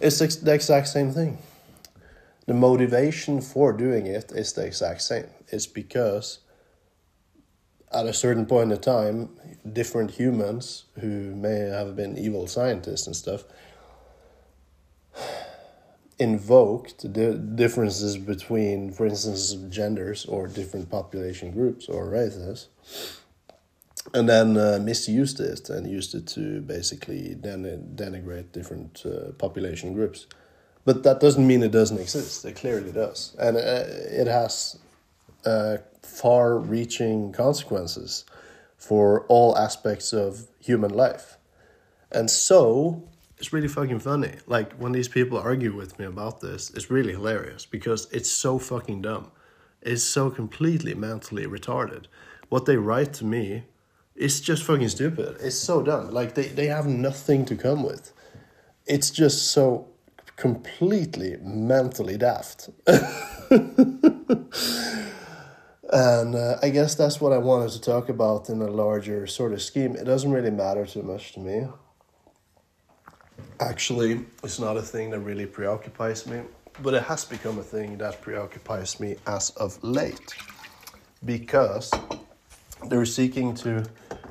It's 0.00 0.18
the 0.18 0.54
exact 0.54 0.88
same 0.88 1.12
thing. 1.12 1.38
The 2.46 2.54
motivation 2.54 3.40
for 3.40 3.72
doing 3.72 4.06
it 4.06 4.30
is 4.32 4.52
the 4.52 4.66
exact 4.66 5.02
same. 5.02 5.26
It's 5.48 5.66
because 5.66 6.40
at 7.92 8.06
a 8.06 8.12
certain 8.12 8.44
point 8.44 8.72
in 8.72 8.80
time, 8.80 9.30
different 9.72 10.10
humans 10.10 10.84
who 11.00 11.34
may 11.34 11.58
have 11.58 11.96
been 11.96 12.18
evil 12.18 12.46
scientists 12.46 13.06
and 13.06 13.16
stuff 13.16 13.44
invoked 16.18 17.12
the 17.14 17.34
differences 17.34 18.16
between, 18.16 18.92
for 18.92 19.06
instance, 19.06 19.52
genders 19.68 20.24
or 20.26 20.46
different 20.46 20.90
population 20.90 21.50
groups 21.50 21.88
or 21.88 22.08
races 22.08 22.68
and 24.12 24.28
then 24.28 24.56
uh, 24.56 24.78
misused 24.82 25.40
it 25.40 25.70
and 25.70 25.90
used 25.90 26.14
it 26.14 26.26
to 26.26 26.60
basically 26.60 27.34
den- 27.34 27.92
denigrate 27.94 28.52
different 28.52 29.02
uh, 29.06 29.32
population 29.38 29.94
groups. 29.94 30.26
But 30.84 31.02
that 31.04 31.20
doesn't 31.20 31.46
mean 31.46 31.62
it 31.62 31.72
doesn't 31.72 31.98
exist. 31.98 32.44
It 32.44 32.56
clearly 32.56 32.92
does, 32.92 33.34
and 33.38 33.56
uh, 33.56 33.60
it 33.60 34.26
has 34.26 34.78
uh, 35.46 35.78
far-reaching 36.02 37.32
consequences 37.32 38.24
for 38.76 39.24
all 39.28 39.56
aspects 39.56 40.12
of 40.12 40.48
human 40.60 40.90
life. 40.90 41.38
And 42.12 42.30
so 42.30 43.02
it's 43.38 43.52
really 43.52 43.68
fucking 43.68 44.00
funny. 44.00 44.34
Like 44.46 44.74
when 44.74 44.92
these 44.92 45.08
people 45.08 45.38
argue 45.38 45.74
with 45.74 45.98
me 45.98 46.04
about 46.04 46.40
this, 46.40 46.70
it's 46.70 46.90
really 46.90 47.12
hilarious 47.12 47.64
because 47.64 48.08
it's 48.12 48.30
so 48.30 48.58
fucking 48.58 49.02
dumb. 49.02 49.30
It's 49.80 50.02
so 50.02 50.30
completely 50.30 50.94
mentally 50.94 51.46
retarded. 51.46 52.04
What 52.50 52.66
they 52.66 52.76
write 52.76 53.14
to 53.14 53.24
me 53.24 53.64
it's 54.16 54.40
just 54.40 54.64
fucking 54.64 54.88
stupid. 54.88 55.36
It's 55.40 55.58
so 55.58 55.82
dumb. 55.82 56.10
Like 56.10 56.34
they, 56.34 56.48
they 56.48 56.66
have 56.66 56.86
nothing 56.86 57.44
to 57.46 57.56
come 57.56 57.82
with. 57.82 58.12
It's 58.86 59.10
just 59.10 59.50
so 59.50 59.88
completely 60.36 61.36
mentally 61.42 62.16
daft. 62.16 62.70
and 62.86 63.00
uh, 66.34 66.58
I 66.62 66.70
guess 66.70 66.94
that's 66.94 67.20
what 67.20 67.32
I 67.32 67.38
wanted 67.38 67.72
to 67.72 67.80
talk 67.80 68.08
about 68.08 68.48
in 68.48 68.62
a 68.62 68.70
larger 68.70 69.26
sort 69.26 69.52
of 69.52 69.62
scheme. 69.62 69.96
It 69.96 70.04
doesn't 70.04 70.30
really 70.30 70.50
matter 70.50 70.86
too 70.86 71.02
much 71.02 71.32
to 71.32 71.40
me. 71.40 71.66
Actually, 73.60 74.24
it's 74.42 74.58
not 74.58 74.76
a 74.76 74.82
thing 74.82 75.10
that 75.10 75.20
really 75.20 75.46
preoccupies 75.46 76.26
me, 76.26 76.40
but 76.82 76.94
it 76.94 77.04
has 77.04 77.24
become 77.24 77.58
a 77.58 77.62
thing 77.62 77.98
that 77.98 78.20
preoccupies 78.20 79.00
me 79.00 79.16
as 79.26 79.50
of 79.50 79.82
late 79.82 80.34
because 81.24 81.92
they're 82.88 83.06
seeking 83.06 83.54
to 83.54 83.84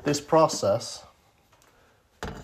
this 0.04 0.20
process 0.20 1.04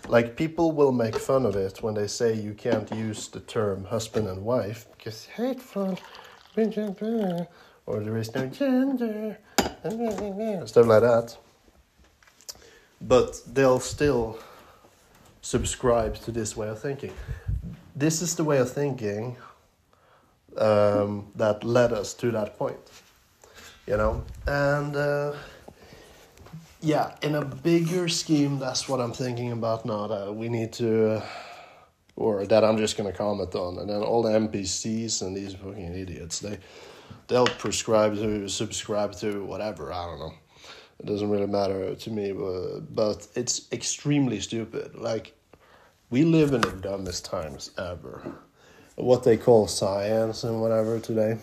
like 0.09 0.37
people 0.37 0.73
will 0.73 0.93
make 0.93 1.17
fun 1.17 1.47
of 1.47 1.57
it 1.57 1.83
when 1.83 1.95
they 1.95 2.07
say 2.07 2.35
you 2.35 2.53
can't 2.53 2.91
use 2.93 3.29
the 3.29 3.41
term 3.41 3.85
husband 3.85 4.27
and 4.29 4.45
wife 4.45 4.87
because 4.97 5.27
hateful 5.27 5.99
or 7.87 8.01
there 8.01 8.17
is 8.17 8.35
no 8.35 8.47
gender 8.47 9.39
stuff 10.67 10.87
like 10.87 11.03
that. 11.03 11.37
But 13.01 13.41
they'll 13.47 13.81
still 13.81 14.39
subscribe 15.41 16.17
to 16.17 16.31
this 16.31 16.57
way 16.57 16.69
of 16.69 16.81
thinking. 16.81 17.13
This 17.97 18.21
is 18.21 18.35
the 18.35 18.45
way 18.45 18.59
of 18.59 18.71
thinking 18.71 19.37
um, 20.59 21.29
that 21.37 21.65
led 21.65 21.93
us 21.93 22.13
to 22.15 22.31
that 22.33 22.59
point 22.59 22.79
you 23.91 23.97
know? 23.97 24.23
And 24.47 24.95
uh, 24.95 25.33
yeah, 26.81 27.15
in 27.23 27.35
a 27.35 27.45
bigger 27.45 28.09
scheme, 28.09 28.59
that's 28.59 28.89
what 28.89 29.01
I'm 29.01 29.13
thinking 29.13 29.53
about 29.53 29.85
now. 29.85 30.07
That 30.07 30.35
we 30.35 30.49
need 30.49 30.73
to, 30.75 31.17
uh, 31.17 31.27
or 32.17 32.47
that 32.47 32.65
I'm 32.65 32.79
just 32.79 32.97
gonna 32.97 33.13
comment 33.13 33.55
on, 33.55 33.79
and 33.79 33.89
then 33.89 34.03
all 34.03 34.23
the 34.23 34.31
NPCs 34.31 35.23
and 35.23 35.37
these 35.37 35.55
fucking 35.55 35.95
idiots, 35.95 36.39
they 36.41 36.59
they'll 37.29 37.47
prescribe 37.47 38.17
to 38.17 38.49
subscribe 38.49 39.15
to 39.17 39.45
whatever. 39.45 39.93
I 39.93 40.07
don't 40.07 40.19
know. 40.19 40.35
It 40.99 41.07
doesn't 41.07 41.31
really 41.31 41.47
matter 41.47 41.95
to 41.95 42.11
me, 42.11 42.33
but 42.33 42.81
but 42.95 43.29
it's 43.35 43.71
extremely 43.73 44.41
stupid. 44.41 44.95
Like 44.95 45.35
we 46.09 46.25
live 46.25 46.53
in 46.55 46.63
the 46.63 46.73
dumbest 46.73 47.25
times 47.25 47.71
ever. 47.79 48.23
What 48.97 49.25
they 49.25 49.37
call 49.37 49.67
science 49.67 50.45
and 50.45 50.61
whatever 50.61 50.99
today. 50.99 51.39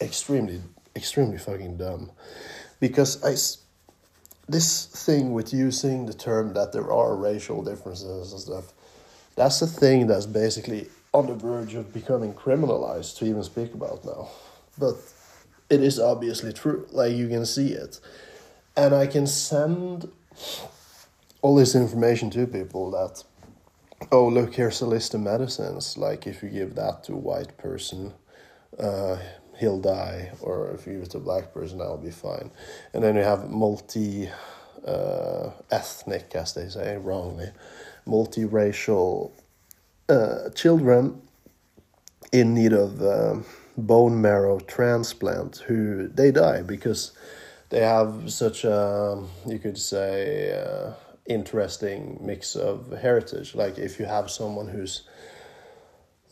Extremely, 0.00 0.60
extremely 0.96 1.38
fucking 1.38 1.76
dumb, 1.76 2.10
because 2.80 3.22
I 3.24 3.36
this 4.48 4.86
thing 4.86 5.32
with 5.32 5.52
using 5.52 6.06
the 6.06 6.14
term 6.14 6.52
that 6.54 6.72
there 6.72 6.90
are 6.90 7.16
racial 7.16 7.62
differences 7.62 8.32
and 8.32 8.40
stuff, 8.40 8.72
that's 9.36 9.62
a 9.62 9.66
thing 9.66 10.06
that's 10.06 10.26
basically 10.26 10.88
on 11.12 11.26
the 11.26 11.34
verge 11.34 11.74
of 11.74 11.92
becoming 11.92 12.34
criminalized 12.34 13.18
to 13.18 13.24
even 13.24 13.42
speak 13.42 13.74
about 13.74 14.04
now. 14.04 14.28
But 14.78 14.96
it 15.70 15.82
is 15.82 15.98
obviously 15.98 16.52
true. 16.52 16.86
Like 16.90 17.12
you 17.12 17.28
can 17.28 17.46
see 17.46 17.72
it. 17.72 18.00
And 18.76 18.94
I 18.94 19.06
can 19.06 19.26
send 19.26 20.10
all 21.42 21.56
this 21.56 21.74
information 21.74 22.30
to 22.30 22.46
people 22.46 22.90
that 22.92 23.24
oh 24.10 24.26
look 24.26 24.54
here's 24.54 24.80
a 24.80 24.86
list 24.86 25.12
of 25.14 25.20
medicines 25.20 25.98
like 25.98 26.26
if 26.26 26.42
you 26.42 26.48
give 26.48 26.74
that 26.74 27.04
to 27.04 27.12
a 27.12 27.16
white 27.16 27.56
person 27.58 28.12
uh, 28.78 29.16
he'll 29.62 29.80
die, 29.80 30.32
or 30.40 30.72
if 30.74 30.84
give 30.84 31.02
it 31.02 31.14
a 31.14 31.20
black 31.20 31.54
person, 31.54 31.78
that'll 31.78 31.96
be 31.96 32.10
fine. 32.10 32.50
And 32.92 33.02
then 33.02 33.14
you 33.14 33.22
have 33.22 33.48
multi 33.48 34.28
uh, 34.84 35.50
ethnic, 35.70 36.34
as 36.34 36.52
they 36.54 36.68
say 36.68 36.96
wrongly, 36.96 37.50
multiracial 38.04 39.30
uh, 40.08 40.50
children 40.50 41.22
in 42.32 42.54
need 42.54 42.72
of 42.72 43.00
uh, 43.00 43.36
bone 43.76 44.20
marrow 44.20 44.58
transplant 44.58 45.58
who 45.68 46.08
they 46.08 46.32
die 46.32 46.62
because 46.62 47.12
they 47.70 47.80
have 47.80 48.32
such 48.32 48.64
a 48.64 49.22
you 49.46 49.58
could 49.58 49.78
say 49.78 50.52
uh, 50.60 50.92
interesting 51.26 52.18
mix 52.20 52.56
of 52.56 52.90
heritage 53.00 53.54
like 53.54 53.78
if 53.78 53.98
you 53.98 54.04
have 54.04 54.30
someone 54.30 54.68
who's 54.68 55.02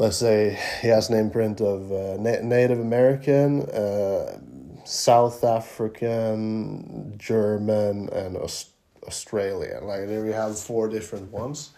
let's 0.01 0.17
say 0.17 0.59
he 0.81 0.89
has 0.89 1.11
an 1.11 1.17
imprint 1.19 1.61
of 1.61 1.93
uh, 1.93 2.17
Na- 2.19 2.41
Native 2.43 2.81
American, 2.81 3.63
uh, 3.85 4.39
South 4.87 5.45
African, 5.45 7.15
German, 7.19 8.09
and 8.09 8.37
Aust- 8.39 8.71
Australian. 9.07 9.87
Like 9.87 10.07
there 10.09 10.25
we 10.25 10.33
have 10.33 10.59
four 10.59 10.89
different 10.89 11.31
ones. 11.31 11.71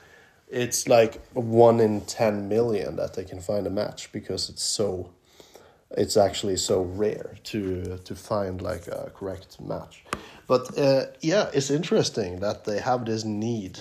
it's 0.49 0.87
like 0.87 1.15
one 1.33 1.81
in 1.81 2.01
10 2.03 2.49
million 2.49 2.97
that 2.97 3.15
they 3.15 3.25
can 3.25 3.41
find 3.41 3.67
a 3.67 3.71
match 3.71 4.13
because 4.13 4.51
it's 4.51 4.63
so 4.63 5.09
it's 6.03 6.17
actually 6.17 6.57
so 6.57 6.83
rare 7.05 7.31
to 7.51 7.99
to 8.09 8.15
find 8.15 8.61
like 8.71 8.87
a 8.87 9.11
correct 9.19 9.59
match 9.61 9.95
but 10.47 10.63
uh, 10.79 11.05
yeah 11.31 11.45
it's 11.57 11.71
interesting 11.71 12.41
that 12.41 12.65
they 12.65 12.79
have 12.91 13.01
this 13.05 13.25
need 13.25 13.75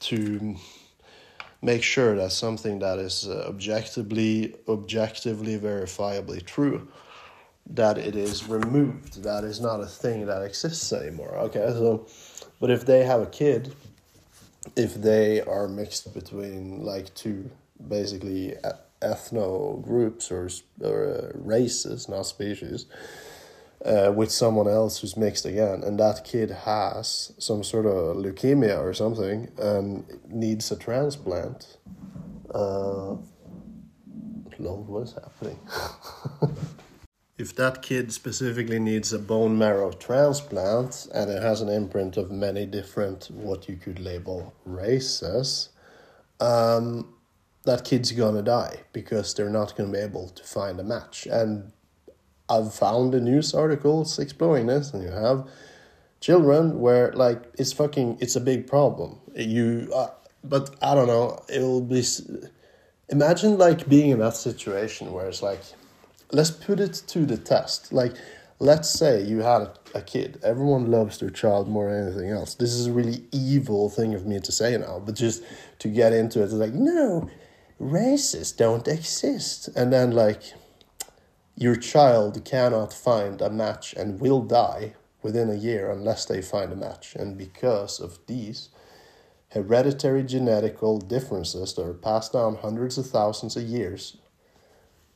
to 0.00 0.56
make 1.64 1.82
sure 1.82 2.14
that 2.16 2.30
something 2.32 2.78
that 2.78 2.98
is 2.98 3.26
uh, 3.28 3.44
objectively 3.48 4.54
objectively 4.68 5.58
verifiably 5.58 6.44
true 6.44 6.88
that 7.66 7.96
it 7.96 8.14
is 8.14 8.46
removed 8.48 9.22
that 9.22 9.42
is 9.44 9.60
not 9.60 9.80
a 9.80 9.86
thing 9.86 10.26
that 10.26 10.42
exists 10.42 10.92
anymore 10.92 11.34
okay? 11.36 11.66
So 11.68 12.06
but 12.60 12.70
if 12.70 12.84
they 12.84 13.04
have 13.04 13.20
a 13.20 13.26
kid 13.26 13.74
if 14.76 14.94
they 14.94 15.40
are 15.42 15.68
mixed 15.68 16.12
between 16.14 16.84
like 16.84 17.14
two 17.14 17.50
basically 17.88 18.54
ethno 19.04 19.82
groups 19.82 20.30
or, 20.30 20.48
or 20.80 21.04
uh, 21.04 21.38
races, 21.38 22.08
not 22.08 22.26
species, 22.26 22.86
uh, 23.84 24.12
with 24.14 24.30
someone 24.30 24.68
else 24.68 25.00
who's 25.00 25.16
mixed 25.16 25.44
again, 25.44 25.82
and 25.84 25.98
that 26.00 26.24
kid 26.24 26.50
has 26.50 27.32
some 27.38 27.62
sort 27.62 27.86
of 27.86 28.16
leukemia 28.16 28.78
or 28.78 28.94
something 28.94 29.50
and 29.58 30.04
needs 30.28 30.70
a 30.72 30.76
transplant. 30.76 31.78
Uh, 32.52 33.16
Lord, 34.58 34.86
what 34.88 35.02
is 35.02 35.12
happening? 35.14 35.58
if 37.38 37.54
that 37.56 37.82
kid 37.82 38.12
specifically 38.12 38.78
needs 38.78 39.12
a 39.12 39.18
bone 39.18 39.58
marrow 39.58 39.90
transplant 39.92 41.06
and 41.14 41.30
it 41.30 41.42
has 41.42 41.60
an 41.60 41.68
imprint 41.68 42.16
of 42.16 42.30
many 42.30 42.64
different 42.64 43.28
what 43.30 43.68
you 43.68 43.76
could 43.76 43.98
label 43.98 44.54
races 44.64 45.70
um, 46.40 47.14
that 47.64 47.84
kid's 47.84 48.12
gonna 48.12 48.42
die 48.42 48.80
because 48.92 49.34
they're 49.34 49.50
not 49.50 49.76
gonna 49.76 49.90
be 49.90 49.98
able 49.98 50.28
to 50.28 50.44
find 50.44 50.78
a 50.78 50.84
match 50.84 51.26
and 51.26 51.72
i've 52.48 52.72
found 52.74 53.12
the 53.12 53.20
news 53.20 53.54
articles 53.54 54.18
exploring 54.18 54.66
this 54.66 54.92
and 54.92 55.02
you 55.02 55.10
have 55.10 55.46
children 56.20 56.80
where 56.80 57.12
like 57.12 57.42
it's 57.58 57.72
fucking 57.72 58.16
it's 58.20 58.36
a 58.36 58.40
big 58.40 58.66
problem 58.66 59.18
you 59.36 59.90
uh, 59.94 60.08
but 60.42 60.74
i 60.82 60.94
don't 60.94 61.06
know 61.06 61.42
it 61.48 61.60
will 61.60 61.80
be 61.80 62.02
imagine 63.08 63.58
like 63.58 63.88
being 63.88 64.10
in 64.10 64.18
that 64.18 64.34
situation 64.34 65.12
where 65.12 65.28
it's 65.28 65.42
like 65.42 65.60
let's 66.34 66.50
put 66.50 66.80
it 66.80 67.02
to 67.08 67.24
the 67.24 67.36
test. 67.36 67.92
Like, 67.92 68.12
let's 68.58 68.90
say 68.90 69.22
you 69.22 69.40
had 69.40 69.68
a 69.94 70.02
kid. 70.02 70.40
Everyone 70.42 70.90
loves 70.90 71.18
their 71.18 71.30
child 71.30 71.68
more 71.68 71.90
than 71.90 72.08
anything 72.08 72.30
else. 72.30 72.54
This 72.54 72.72
is 72.72 72.86
a 72.86 72.92
really 72.92 73.24
evil 73.32 73.88
thing 73.88 74.14
of 74.14 74.26
me 74.26 74.40
to 74.40 74.52
say 74.52 74.76
now, 74.76 75.00
but 75.04 75.14
just 75.14 75.42
to 75.78 75.88
get 75.88 76.12
into 76.12 76.40
it, 76.40 76.44
it's 76.44 76.52
like, 76.52 76.74
no, 76.74 77.30
races 77.78 78.52
don't 78.52 78.86
exist. 78.88 79.68
And 79.76 79.92
then, 79.92 80.10
like, 80.10 80.42
your 81.56 81.76
child 81.76 82.44
cannot 82.44 82.92
find 82.92 83.40
a 83.40 83.50
match 83.50 83.94
and 83.94 84.20
will 84.20 84.42
die 84.42 84.94
within 85.22 85.48
a 85.48 85.54
year 85.54 85.90
unless 85.90 86.24
they 86.26 86.42
find 86.42 86.72
a 86.72 86.76
match. 86.76 87.14
And 87.14 87.38
because 87.38 88.00
of 88.00 88.18
these 88.26 88.68
hereditary 89.50 90.24
genetical 90.24 91.06
differences 91.06 91.74
that 91.74 91.86
are 91.86 91.94
passed 91.94 92.32
down 92.32 92.56
hundreds 92.56 92.98
of 92.98 93.08
thousands 93.08 93.56
of 93.56 93.62
years, 93.62 94.16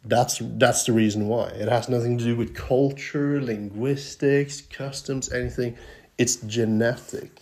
that's 0.05 0.41
that's 0.41 0.85
the 0.85 0.93
reason 0.93 1.27
why. 1.27 1.49
It 1.49 1.69
has 1.69 1.89
nothing 1.89 2.19
to 2.19 2.25
do 2.25 2.37
with 2.37 2.55
culture, 2.55 3.43
linguistics, 3.43 4.61
customs, 4.61 5.33
anything. 5.33 5.77
It's 6.17 6.37
genetic. 6.37 7.41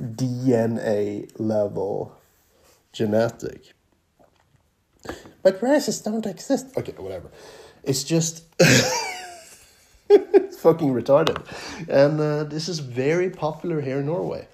DNA 0.00 1.30
level 1.40 2.16
genetic. 2.92 3.72
But 5.42 5.62
races 5.62 6.00
don't 6.00 6.26
exist. 6.26 6.76
Okay, 6.76 6.92
whatever. 6.98 7.30
It's 7.82 8.04
just 8.04 8.44
it's 10.10 10.60
fucking 10.60 10.92
retarded. 10.92 11.44
And 11.88 12.20
uh, 12.20 12.44
this 12.44 12.68
is 12.68 12.78
very 12.78 13.30
popular 13.30 13.80
here 13.80 14.00
in 14.00 14.06
Norway. 14.06 14.48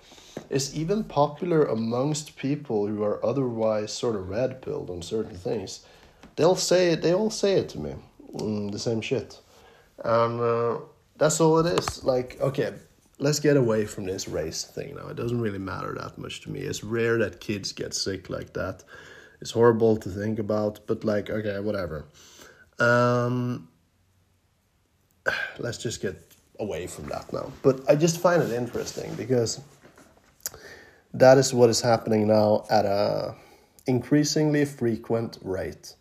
It's 0.50 0.74
even 0.74 1.04
popular 1.04 1.64
amongst 1.64 2.36
people 2.36 2.86
who 2.86 3.02
are 3.02 3.24
otherwise 3.24 3.92
sort 3.92 4.16
of 4.16 4.28
red 4.28 4.62
pilled 4.62 4.90
on 4.90 5.02
certain 5.02 5.36
things 5.36 5.84
they'll 6.36 6.56
say 6.56 6.90
it. 6.90 7.02
They 7.02 7.14
all 7.14 7.30
say 7.30 7.54
it 7.54 7.68
to 7.70 7.78
me, 7.78 7.94
mm, 8.32 8.72
the 8.72 8.78
same 8.78 9.00
shit, 9.00 9.38
and 10.04 10.40
uh, 10.40 10.78
that's 11.16 11.40
all 11.40 11.58
it 11.58 11.66
is. 11.66 12.04
Like, 12.04 12.40
okay, 12.40 12.72
let's 13.18 13.40
get 13.40 13.56
away 13.56 13.86
from 13.86 14.04
this 14.04 14.28
race 14.28 14.64
thing 14.64 14.96
now. 14.96 15.08
It 15.08 15.16
doesn't 15.16 15.40
really 15.40 15.58
matter 15.58 15.94
that 15.94 16.18
much 16.18 16.40
to 16.42 16.50
me. 16.50 16.60
It's 16.60 16.84
rare 16.84 17.18
that 17.18 17.40
kids 17.40 17.72
get 17.72 17.94
sick 17.94 18.30
like 18.30 18.52
that. 18.54 18.84
It's 19.40 19.50
horrible 19.50 19.96
to 19.98 20.08
think 20.08 20.38
about, 20.38 20.80
but 20.86 21.04
like, 21.04 21.30
okay, 21.30 21.60
whatever. 21.60 22.06
Um, 22.78 23.68
let's 25.58 25.78
just 25.78 26.00
get 26.02 26.16
away 26.60 26.86
from 26.86 27.06
that 27.08 27.32
now. 27.32 27.52
But 27.62 27.80
I 27.88 27.94
just 27.96 28.20
find 28.20 28.42
it 28.42 28.52
interesting 28.52 29.14
because 29.14 29.60
that 31.12 31.38
is 31.38 31.54
what 31.54 31.70
is 31.70 31.80
happening 31.80 32.28
now 32.28 32.64
at 32.70 32.84
a 32.84 33.34
increasingly 33.86 34.64
frequent 34.64 35.38
rate 35.42 35.94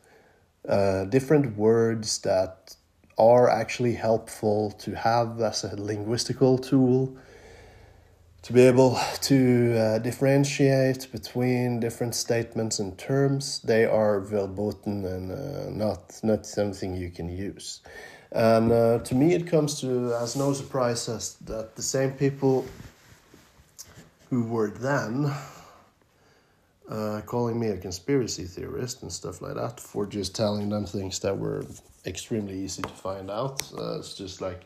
uh, 0.68 1.06
different 1.06 1.58
words 1.58 2.20
that 2.20 2.76
are 3.18 3.50
actually 3.50 3.94
helpful 3.94 4.72
to 4.72 4.96
have 4.96 5.40
as 5.42 5.64
a 5.64 5.76
linguistical 5.76 6.62
tool 6.62 7.16
to 8.44 8.52
be 8.54 8.62
able 8.62 9.00
to 9.22 9.78
uh, 9.78 10.00
differentiate 10.00 11.12
between 11.12 11.80
different 11.80 12.14
statements 12.14 12.80
and 12.80 12.98
terms. 12.98 13.62
They 13.64 13.86
are 13.86 14.20
verboten 14.20 15.06
and 15.06 15.32
uh, 15.32 15.70
not 15.70 16.20
not 16.24 16.46
something 16.46 16.94
you 16.94 17.10
can 17.10 17.30
use. 17.30 17.82
And 18.32 18.72
uh, 18.72 19.00
to 19.00 19.16
me, 19.16 19.34
it 19.34 19.48
comes 19.48 19.80
to 19.82 20.14
as 20.16 20.36
no 20.36 20.54
surprise 20.54 21.08
as 21.08 21.36
that 21.46 21.76
the 21.76 21.84
same 21.84 22.12
people 22.12 22.66
who 24.30 24.44
were 24.44 24.72
then 24.72 25.32
uh, 26.90 27.22
calling 27.26 27.60
me 27.60 27.68
a 27.68 27.78
conspiracy 27.78 28.44
theorist 28.44 29.04
and 29.04 29.12
stuff 29.12 29.42
like 29.42 29.56
that 29.56 29.80
for 29.80 30.06
just 30.06 30.36
telling 30.36 30.70
them 30.70 30.86
things 30.86 31.20
that 31.20 31.38
were 31.38 31.64
extremely 32.06 32.60
easy 32.60 32.82
to 32.82 32.90
find 32.90 33.32
out. 33.32 33.62
Uh, 33.78 34.00
it's 34.00 34.16
just 34.16 34.42
like, 34.42 34.62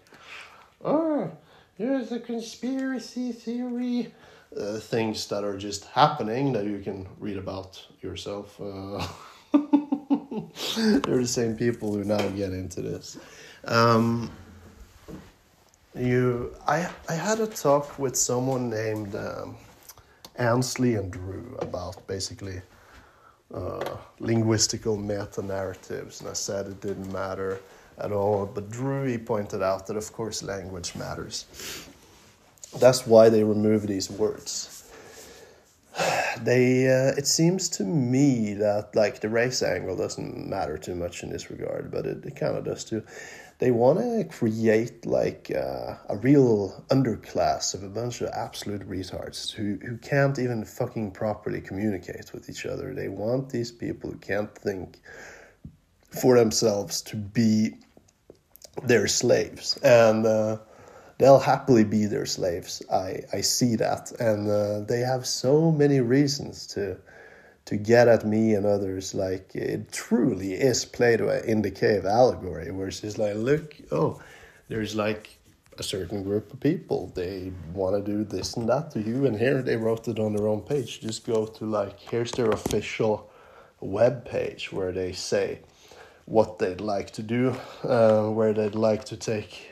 oh, 0.83 1.29
here's 1.77 2.11
a 2.11 2.19
conspiracy 2.19 3.31
theory. 3.31 4.13
Uh, 4.57 4.79
things 4.79 5.27
that 5.27 5.43
are 5.43 5.57
just 5.57 5.85
happening 5.85 6.53
that 6.53 6.65
you 6.65 6.79
can 6.79 7.05
read 7.19 7.37
about 7.37 7.85
yourself. 8.01 8.59
Uh, 8.61 9.05
they're 11.03 11.17
the 11.17 11.27
same 11.27 11.55
people 11.55 11.93
who 11.93 12.03
now 12.05 12.29
get 12.29 12.53
into 12.53 12.81
this. 12.81 13.17
Um, 13.65 14.31
you, 15.93 16.55
I, 16.65 16.89
I 17.09 17.13
had 17.13 17.39
a 17.41 17.47
talk 17.47 17.99
with 17.99 18.15
someone 18.15 18.69
named. 18.69 19.15
Um, 19.15 19.57
Ansley 20.37 20.95
and 20.95 21.11
Drew 21.11 21.57
about 21.59 22.05
basically 22.07 22.61
uh, 23.53 23.97
linguistical 24.19 24.99
meta 24.99 25.41
narratives, 25.41 26.21
and 26.21 26.29
I 26.29 26.33
said 26.33 26.67
it 26.67 26.81
didn't 26.81 27.11
matter 27.11 27.59
at 27.97 28.11
all. 28.11 28.45
But 28.45 28.65
he 29.07 29.17
pointed 29.17 29.61
out 29.61 29.87
that 29.87 29.97
of 29.97 30.11
course 30.13 30.43
language 30.43 30.95
matters. 30.95 31.45
That's 32.79 33.07
why 33.07 33.29
they 33.29 33.43
remove 33.43 33.87
these 33.87 34.09
words. 34.09 34.73
They 36.41 36.87
uh, 36.87 37.17
it 37.17 37.25
seems 37.25 37.67
to 37.69 37.83
me 37.83 38.53
that 38.53 38.95
like 38.95 39.21
the 39.21 39.29
race 39.29 39.63
angle 39.63 39.95
doesn't 39.95 40.47
matter 40.47 40.77
too 40.77 40.93
much 40.93 41.23
in 41.23 41.31
this 41.31 41.49
regard, 41.49 41.89
but 41.89 42.05
it, 42.05 42.23
it 42.23 42.35
kind 42.35 42.55
of 42.55 42.63
does 42.63 42.83
too 42.83 43.01
they 43.59 43.71
want 43.71 43.99
to 43.99 44.23
create 44.25 45.05
like 45.05 45.51
uh, 45.55 45.95
a 46.09 46.17
real 46.17 46.83
underclass 46.89 47.73
of 47.73 47.83
a 47.83 47.89
bunch 47.89 48.21
of 48.21 48.29
absolute 48.29 48.87
retards 48.87 49.51
who, 49.51 49.79
who 49.85 49.97
can't 49.97 50.37
even 50.37 50.63
fucking 50.63 51.11
properly 51.11 51.59
communicate 51.59 52.33
with 52.33 52.49
each 52.49 52.65
other. 52.65 52.93
They 52.93 53.07
want 53.07 53.49
these 53.49 53.71
people 53.71 54.11
who 54.11 54.17
can't 54.17 54.53
think 54.53 54.99
for 56.21 56.37
themselves 56.37 57.01
to 57.03 57.15
be 57.15 57.75
their 58.83 59.07
slaves. 59.07 59.77
And 59.83 60.25
uh, 60.25 60.57
they'll 61.17 61.39
happily 61.39 61.83
be 61.83 62.05
their 62.05 62.25
slaves. 62.25 62.81
I, 62.91 63.23
I 63.33 63.41
see 63.41 63.75
that. 63.77 64.11
And 64.19 64.49
uh, 64.49 64.81
they 64.81 64.99
have 64.99 65.25
so 65.25 65.71
many 65.71 65.99
reasons 65.99 66.67
to 66.67 66.97
to 67.67 67.75
get 67.75 68.07
at 68.07 68.25
me 68.25 68.53
and 68.53 68.65
others 68.65 69.13
like 69.13 69.53
it 69.53 69.91
truly 69.91 70.53
is 70.53 70.85
Plato 70.85 71.29
in 71.41 71.61
the 71.61 71.69
cave 71.69 72.05
allegory 72.05 72.71
where 72.71 72.87
it's 72.87 73.01
just 73.01 73.17
like 73.17 73.35
look 73.35 73.75
oh 73.91 74.21
there's 74.69 74.95
like 74.95 75.37
a 75.77 75.83
certain 75.83 76.23
group 76.23 76.53
of 76.53 76.61
people 76.61 77.11
they 77.13 77.51
want 77.73 77.93
to 77.93 78.11
do 78.11 78.23
this 78.23 78.55
and 78.55 78.69
that 78.69 78.89
to 78.91 79.01
you 79.01 79.25
and 79.25 79.37
here 79.37 79.61
they 79.61 79.75
wrote 79.75 80.07
it 80.07 80.17
on 80.17 80.33
their 80.33 80.47
own 80.47 80.61
page 80.61 81.01
just 81.01 81.25
go 81.27 81.45
to 81.45 81.65
like 81.65 81.99
here's 81.99 82.31
their 82.31 82.51
official 82.51 83.29
web 83.81 84.23
page 84.23 84.71
where 84.71 84.93
they 84.93 85.11
say 85.11 85.59
what 86.27 86.59
they'd 86.59 86.81
like 86.81 87.11
to 87.11 87.23
do 87.23 87.55
uh, 87.83 88.29
where 88.29 88.53
they'd 88.53 88.75
like 88.75 89.03
to 89.05 89.17
take 89.17 89.71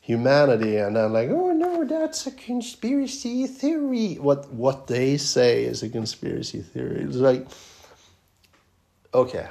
humanity 0.00 0.76
and 0.76 0.96
then 0.96 1.12
like 1.12 1.28
oh 1.28 1.52
no 1.52 1.66
no, 1.76 1.84
that's 1.84 2.26
a 2.26 2.30
conspiracy 2.30 3.46
theory. 3.46 4.14
What 4.14 4.50
what 4.52 4.86
they 4.86 5.16
say 5.16 5.64
is 5.64 5.82
a 5.82 5.88
conspiracy 5.88 6.62
theory. 6.62 7.02
It's 7.02 7.16
like, 7.16 7.46
okay, 9.12 9.48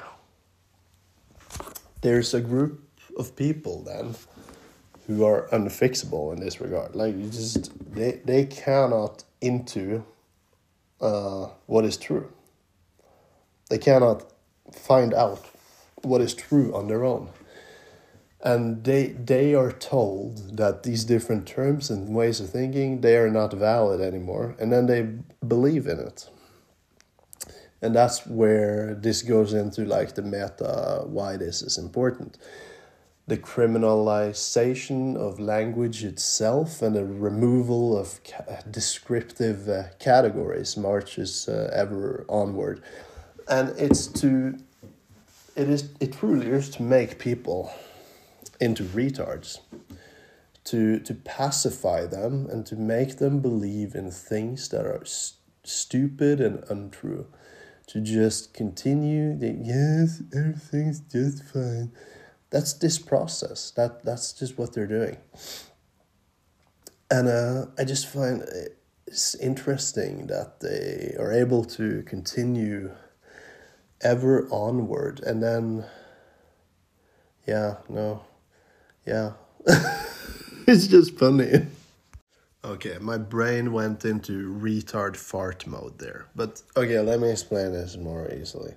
there's 2.01 2.34
a 2.34 2.41
group 2.41 2.82
of 3.17 3.36
people 3.36 3.84
then 3.84 4.15
who 5.07 5.23
are 5.23 5.47
unfixable 5.51 6.34
in 6.34 6.39
this 6.39 6.59
regard. 6.59 6.95
Like 6.95 7.15
you 7.15 7.30
just 7.30 7.71
they 7.93 8.21
they 8.26 8.45
cannot 8.45 9.23
into 9.41 10.03
uh, 10.99 11.47
what 11.67 11.86
is 11.86 11.97
true. 11.97 12.32
They 13.69 13.78
cannot 13.78 14.23
find 14.71 15.13
out 15.13 15.45
what 16.05 16.21
is 16.21 16.33
true 16.33 16.73
on 16.73 16.87
their 16.87 17.03
own. 17.03 17.29
And 18.41 18.83
they 18.83 19.07
they 19.07 19.55
are 19.55 19.71
told 19.71 20.57
that 20.57 20.83
these 20.83 21.03
different 21.03 21.47
terms 21.47 21.89
and 21.89 22.13
ways 22.15 22.39
of 22.39 22.49
thinking 22.49 23.01
they 23.01 23.17
are 23.17 23.31
not 23.31 23.53
valid 23.53 24.01
anymore, 24.01 24.55
and 24.59 24.71
then 24.71 24.85
they 24.85 25.01
believe 25.47 25.87
in 25.87 25.99
it. 25.99 26.29
And 27.81 27.95
that's 27.95 28.25
where 28.25 28.95
this 28.95 29.21
goes 29.21 29.53
into 29.53 29.85
like 29.85 30.15
the 30.15 30.21
meta 30.21 31.03
why 31.05 31.37
this 31.37 31.61
is 31.61 31.77
important 31.77 32.37
the 33.27 33.37
criminalization 33.37 35.15
of 35.15 35.39
language 35.39 36.03
itself 36.03 36.81
and 36.81 36.95
the 36.95 37.05
removal 37.05 37.97
of 37.97 38.19
ca- 38.23 38.61
descriptive 38.69 39.67
uh, 39.67 39.83
categories 39.99 40.77
marches 40.77 41.47
uh, 41.49 41.69
ever 41.73 42.25
onward 42.29 42.83
and 43.47 43.69
it's 43.77 44.07
to 44.07 44.55
it 45.55 45.69
is 45.69 45.89
it 45.99 46.13
truly 46.13 46.47
is 46.47 46.69
to 46.71 46.83
make 46.83 47.19
people 47.19 47.71
into 48.59 48.83
retards 48.83 49.59
to 50.65 50.99
to 50.99 51.13
pacify 51.13 52.05
them 52.05 52.47
and 52.49 52.65
to 52.65 52.75
make 52.75 53.17
them 53.17 53.39
believe 53.39 53.95
in 53.95 54.11
things 54.11 54.67
that 54.69 54.85
are 54.85 55.05
st- 55.05 55.39
stupid 55.63 56.41
and 56.41 56.63
untrue. 56.69 57.27
To 57.87 58.01
just 58.01 58.53
continue 58.53 59.37
that 59.37 59.59
yes 59.63 60.23
everything's 60.35 60.99
just 60.99 61.43
fine. 61.43 61.91
That's 62.49 62.73
this 62.73 62.97
process. 62.97 63.71
That 63.71 64.03
that's 64.03 64.33
just 64.33 64.57
what 64.57 64.73
they're 64.73 64.87
doing. 64.87 65.17
And 67.11 67.27
uh, 67.27 67.67
i 67.77 67.83
just 67.83 68.07
find 68.07 68.43
it's 69.05 69.35
interesting 69.35 70.25
that 70.27 70.59
they 70.61 71.15
are 71.19 71.31
able 71.31 71.63
to 71.63 72.01
continue 72.03 72.91
ever 74.05 74.47
onward. 74.51 75.19
And 75.21 75.41
then 75.43 75.83
yeah 77.47 77.77
no 77.89 78.21
yeah. 79.05 79.33
It's 80.67 80.87
just 80.87 81.17
funny. 81.19 81.67
Okay 82.63 82.97
my 83.01 83.17
brain 83.17 83.71
went 83.73 84.05
into 84.05 84.53
retard 84.53 85.15
fart 85.17 85.67
mode 85.67 85.99
there. 85.99 86.27
But 86.35 86.61
okay 86.77 86.99
let 86.99 87.19
me 87.19 87.29
explain 87.31 87.73
this 87.73 87.97
more 87.97 88.31
easily. 88.31 88.75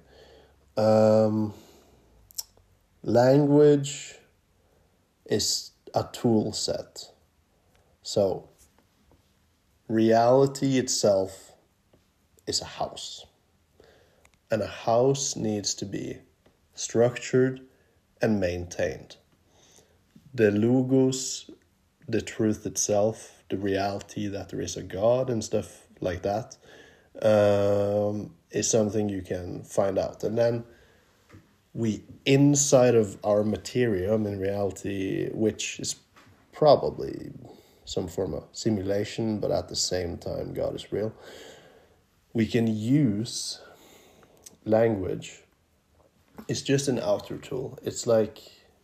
Um, 0.76 1.54
language 3.02 4.14
is 5.26 5.72
a 5.94 6.04
tool 6.12 6.52
set. 6.52 7.04
So 8.02 8.48
reality 9.88 10.78
itself 10.78 11.52
is 12.46 12.60
a 12.62 12.70
house 12.80 13.26
and 14.50 14.62
a 14.62 14.66
house 14.66 15.36
needs 15.36 15.74
to 15.74 15.84
be 15.84 16.18
structured 16.74 17.60
and 18.22 18.40
maintained. 18.40 19.16
The 20.34 20.50
logos, 20.50 21.50
the 22.08 22.22
truth 22.22 22.66
itself, 22.66 23.42
the 23.50 23.56
reality 23.56 24.28
that 24.28 24.50
there 24.50 24.60
is 24.60 24.76
a 24.76 24.82
God 24.82 25.30
and 25.30 25.42
stuff 25.42 25.86
like 26.00 26.22
that, 26.22 26.56
um, 27.22 28.34
is 28.50 28.70
something 28.70 29.08
you 29.08 29.22
can 29.22 29.62
find 29.62 29.98
out. 29.98 30.22
And 30.24 30.38
then 30.38 30.64
we, 31.74 32.02
inside 32.24 32.94
of 32.94 33.18
our 33.24 33.42
materium 33.42 34.26
in 34.26 34.38
reality, 34.38 35.30
which 35.32 35.80
is 35.80 35.96
probably 36.52 37.30
some 37.84 38.08
form 38.08 38.34
of 38.34 38.44
simulation, 38.52 39.38
but 39.40 39.50
at 39.50 39.68
the 39.68 39.76
same 39.76 40.18
time, 40.18 40.52
God 40.52 40.74
is 40.74 40.92
real, 40.92 41.12
we 42.32 42.46
can 42.46 42.66
use 42.66 43.60
language 44.68 45.42
is 46.46 46.62
just 46.62 46.88
an 46.88 46.98
outer 46.98 47.38
tool. 47.38 47.78
It's 47.82 48.06
like 48.06 48.38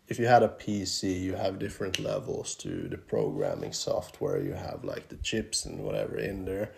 if 0.08 0.18
you 0.18 0.26
had 0.26 0.42
a 0.42 0.48
PC, 0.48 1.20
you 1.20 1.34
have 1.34 1.58
different 1.58 1.98
levels 1.98 2.54
to 2.56 2.88
the 2.88 2.98
programming 2.98 3.72
software. 3.72 4.42
You 4.42 4.52
have 4.52 4.84
like 4.84 5.08
the 5.08 5.16
chips 5.16 5.64
and 5.64 5.80
whatever 5.80 6.18
in 6.18 6.44
there 6.44 6.72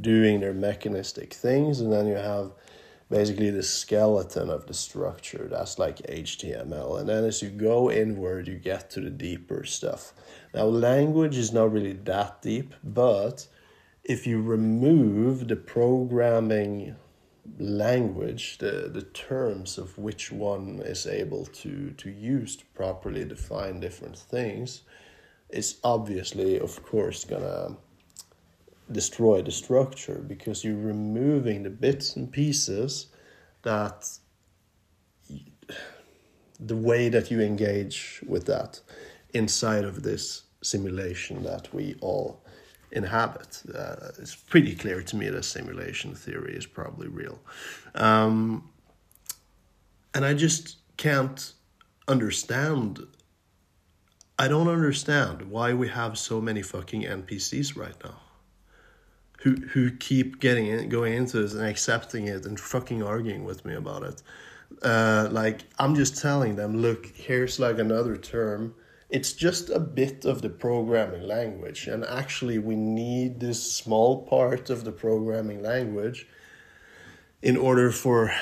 doing 0.00 0.40
their 0.40 0.52
mechanistic 0.52 1.32
things, 1.32 1.80
and 1.80 1.92
then 1.92 2.06
you 2.06 2.16
have 2.16 2.52
basically 3.08 3.50
the 3.50 3.62
skeleton 3.62 4.50
of 4.50 4.66
the 4.66 4.74
structure. 4.74 5.48
That's 5.50 5.78
like 5.78 5.98
HTML. 5.98 6.98
And 6.98 7.08
then 7.08 7.24
as 7.24 7.40
you 7.40 7.48
go 7.50 7.90
inward, 7.90 8.48
you 8.48 8.56
get 8.56 8.90
to 8.90 9.00
the 9.00 9.10
deeper 9.10 9.64
stuff. 9.64 10.12
Now, 10.52 10.64
language 10.64 11.36
is 11.36 11.52
not 11.52 11.72
really 11.72 11.92
that 11.92 12.42
deep, 12.42 12.74
but 12.82 13.46
if 14.04 14.26
you 14.26 14.42
remove 14.42 15.48
the 15.48 15.56
programming 15.56 16.96
language, 17.58 18.58
the, 18.58 18.90
the 18.92 19.02
terms 19.02 19.78
of 19.78 19.96
which 19.98 20.32
one 20.32 20.80
is 20.84 21.06
able 21.06 21.46
to, 21.46 21.90
to 21.92 22.10
use 22.10 22.56
to 22.56 22.64
properly 22.74 23.24
define 23.24 23.80
different 23.80 24.18
things, 24.18 24.82
is 25.50 25.78
obviously, 25.84 26.58
of 26.58 26.82
course, 26.82 27.24
gonna 27.24 27.76
destroy 28.90 29.42
the 29.42 29.50
structure 29.50 30.24
because 30.26 30.64
you're 30.64 30.76
removing 30.76 31.62
the 31.62 31.70
bits 31.70 32.16
and 32.16 32.30
pieces 32.30 33.06
that 33.62 34.08
the 36.60 36.76
way 36.76 37.08
that 37.08 37.30
you 37.30 37.40
engage 37.40 38.22
with 38.26 38.46
that 38.46 38.80
inside 39.34 39.84
of 39.84 40.02
this 40.02 40.44
simulation 40.62 41.42
that 41.42 41.72
we 41.74 41.96
all 42.00 42.42
inhabit. 42.92 43.62
Uh, 43.72 44.10
it's 44.18 44.34
pretty 44.34 44.74
clear 44.74 45.02
to 45.02 45.16
me 45.16 45.28
that 45.28 45.44
simulation 45.44 46.14
theory 46.14 46.54
is 46.54 46.66
probably 46.66 47.08
real. 47.08 47.38
Um, 47.94 48.70
and 50.14 50.24
I 50.24 50.34
just 50.34 50.76
can't 50.96 51.52
understand. 52.08 53.06
I 54.38 54.48
don't 54.48 54.68
understand 54.68 55.50
why 55.50 55.74
we 55.74 55.88
have 55.88 56.18
so 56.18 56.40
many 56.40 56.62
fucking 56.62 57.02
NPCs 57.02 57.76
right 57.76 57.96
now. 58.04 58.20
Who, 59.42 59.54
who 59.54 59.90
keep 59.90 60.40
getting 60.40 60.66
in, 60.66 60.88
going 60.88 61.12
into 61.12 61.40
this 61.40 61.54
and 61.54 61.66
accepting 61.66 62.26
it 62.26 62.46
and 62.46 62.58
fucking 62.58 63.02
arguing 63.02 63.44
with 63.44 63.64
me 63.64 63.74
about 63.74 64.02
it. 64.02 64.22
Uh, 64.82 65.28
like 65.30 65.64
I'm 65.78 65.94
just 65.94 66.20
telling 66.20 66.56
them, 66.56 66.80
look, 66.80 67.06
here's 67.06 67.60
like 67.60 67.78
another 67.78 68.16
term 68.16 68.74
it's 69.08 69.32
just 69.32 69.70
a 69.70 69.78
bit 69.78 70.24
of 70.24 70.42
the 70.42 70.48
programming 70.48 71.22
language 71.22 71.86
and 71.86 72.04
actually 72.04 72.58
we 72.58 72.74
need 72.74 73.38
this 73.38 73.72
small 73.72 74.26
part 74.26 74.68
of 74.68 74.84
the 74.84 74.92
programming 74.92 75.62
language 75.62 76.26
in 77.40 77.56
order 77.56 77.92
for 77.92 78.34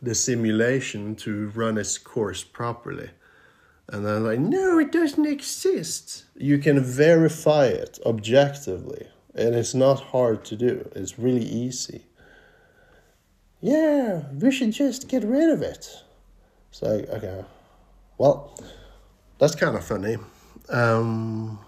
the 0.00 0.14
simulation 0.14 1.14
to 1.14 1.50
run 1.50 1.76
its 1.76 1.98
course 1.98 2.42
properly. 2.42 3.10
And 3.88 4.08
I'm 4.08 4.24
like 4.24 4.38
no 4.38 4.78
it 4.78 4.92
doesn't 4.92 5.26
exist. 5.26 6.24
You 6.34 6.58
can 6.58 6.82
verify 6.82 7.66
it 7.66 7.98
objectively 8.06 9.08
and 9.34 9.54
it's 9.54 9.74
not 9.74 10.00
hard 10.00 10.44
to 10.46 10.56
do. 10.56 10.88
It's 10.96 11.18
really 11.18 11.44
easy. 11.44 12.06
Yeah 13.60 14.22
we 14.32 14.50
should 14.50 14.72
just 14.72 15.08
get 15.08 15.24
rid 15.24 15.50
of 15.50 15.60
it. 15.60 15.90
It's 16.70 16.80
like 16.80 17.06
okay 17.10 17.44
well 18.16 18.56
that's 19.40 19.54
kind 19.54 19.74
of 19.74 19.82
funny. 19.82 20.18
Um, 20.68 21.58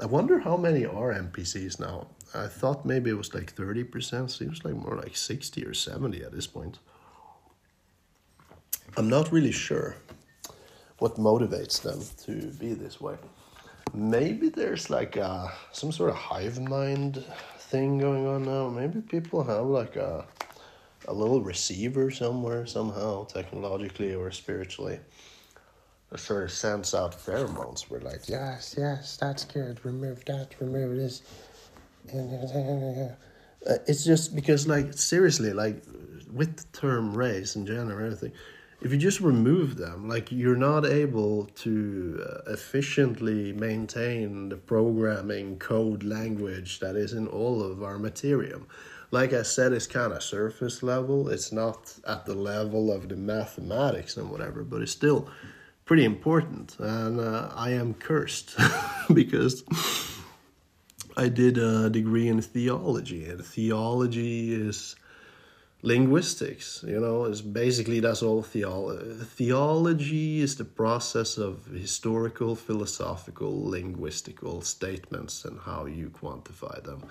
I 0.00 0.06
wonder 0.06 0.40
how 0.40 0.56
many 0.56 0.84
are 0.84 1.14
NPCs 1.14 1.78
now. 1.78 2.08
I 2.34 2.48
thought 2.48 2.84
maybe 2.84 3.10
it 3.10 3.16
was 3.16 3.32
like 3.32 3.54
30%. 3.54 4.28
Seems 4.28 4.64
like 4.64 4.74
more 4.74 4.96
like 4.96 5.16
60 5.16 5.64
or 5.64 5.72
70 5.72 6.24
at 6.24 6.32
this 6.32 6.48
point. 6.48 6.80
I'm 8.96 9.08
not 9.08 9.30
really 9.30 9.52
sure 9.52 9.94
what 10.98 11.14
motivates 11.14 11.80
them 11.80 12.00
to 12.24 12.48
be 12.58 12.74
this 12.74 13.00
way. 13.00 13.14
Maybe 13.92 14.48
there's 14.48 14.90
like 14.90 15.16
a, 15.16 15.52
some 15.70 15.92
sort 15.92 16.10
of 16.10 16.16
hive 16.16 16.60
mind 16.60 17.24
thing 17.58 17.98
going 17.98 18.26
on 18.26 18.44
now. 18.44 18.68
Maybe 18.68 19.00
people 19.00 19.44
have 19.44 19.66
like 19.66 19.94
a, 19.94 20.26
a 21.06 21.12
little 21.12 21.42
receiver 21.42 22.10
somewhere, 22.10 22.66
somehow, 22.66 23.24
technologically 23.26 24.14
or 24.14 24.32
spiritually 24.32 24.98
sort 26.16 26.44
of 26.44 26.50
sends 26.52 26.94
out 26.94 27.12
pheromones. 27.12 27.90
We're 27.90 28.00
like, 28.00 28.28
yes, 28.28 28.74
yes, 28.78 29.16
that's 29.16 29.44
good. 29.44 29.84
Remove 29.84 30.24
that. 30.26 30.54
Remove 30.60 30.96
this. 30.96 31.22
Uh, 32.12 33.78
it's 33.86 34.04
just 34.04 34.34
because, 34.34 34.68
like, 34.68 34.92
seriously, 34.92 35.52
like, 35.52 35.82
with 36.32 36.56
the 36.56 36.78
term 36.78 37.14
race 37.16 37.56
and 37.56 37.66
gender 37.66 37.98
and 37.98 38.06
everything, 38.06 38.32
if 38.84 38.92
you 38.92 38.98
just 38.98 39.20
remove 39.20 39.76
them, 39.76 40.08
like 40.08 40.30
you're 40.30 40.56
not 40.56 40.84
able 40.84 41.46
to 41.46 42.22
uh, 42.28 42.52
efficiently 42.52 43.52
maintain 43.52 44.50
the 44.50 44.56
programming 44.56 45.58
code 45.58 46.02
language 46.02 46.80
that 46.80 46.94
is 46.94 47.14
in 47.14 47.26
all 47.28 47.62
of 47.62 47.82
our 47.82 47.96
materium. 47.96 48.64
Like 49.10 49.32
I 49.32 49.42
said, 49.42 49.72
it's 49.72 49.86
kind 49.86 50.12
of 50.12 50.22
surface 50.22 50.82
level. 50.82 51.30
It's 51.30 51.50
not 51.50 51.94
at 52.06 52.26
the 52.26 52.34
level 52.34 52.92
of 52.92 53.08
the 53.08 53.16
mathematics 53.16 54.18
and 54.18 54.28
whatever, 54.30 54.62
but 54.64 54.82
it's 54.82 54.92
still 54.92 55.30
pretty 55.84 56.04
important. 56.04 56.76
And 56.78 57.20
uh, 57.20 57.50
I 57.54 57.70
am 57.70 57.94
cursed 57.94 58.56
because 59.12 59.64
I 61.16 61.28
did 61.28 61.58
a 61.58 61.90
degree 61.90 62.28
in 62.28 62.40
theology, 62.40 63.24
and 63.26 63.44
theology 63.44 64.52
is 64.52 64.96
linguistics 65.84 66.82
you 66.88 66.98
know 66.98 67.26
is 67.26 67.42
basically 67.42 68.00
that's 68.00 68.22
all 68.22 68.42
theology 68.42 69.14
theology 69.24 70.40
is 70.40 70.56
the 70.56 70.64
process 70.64 71.36
of 71.38 71.66
historical 71.66 72.56
philosophical 72.56 73.52
linguistical 73.62 74.64
statements 74.64 75.44
and 75.44 75.58
how 75.60 75.84
you 75.86 76.10
quantify 76.10 76.82
them. 76.82 77.02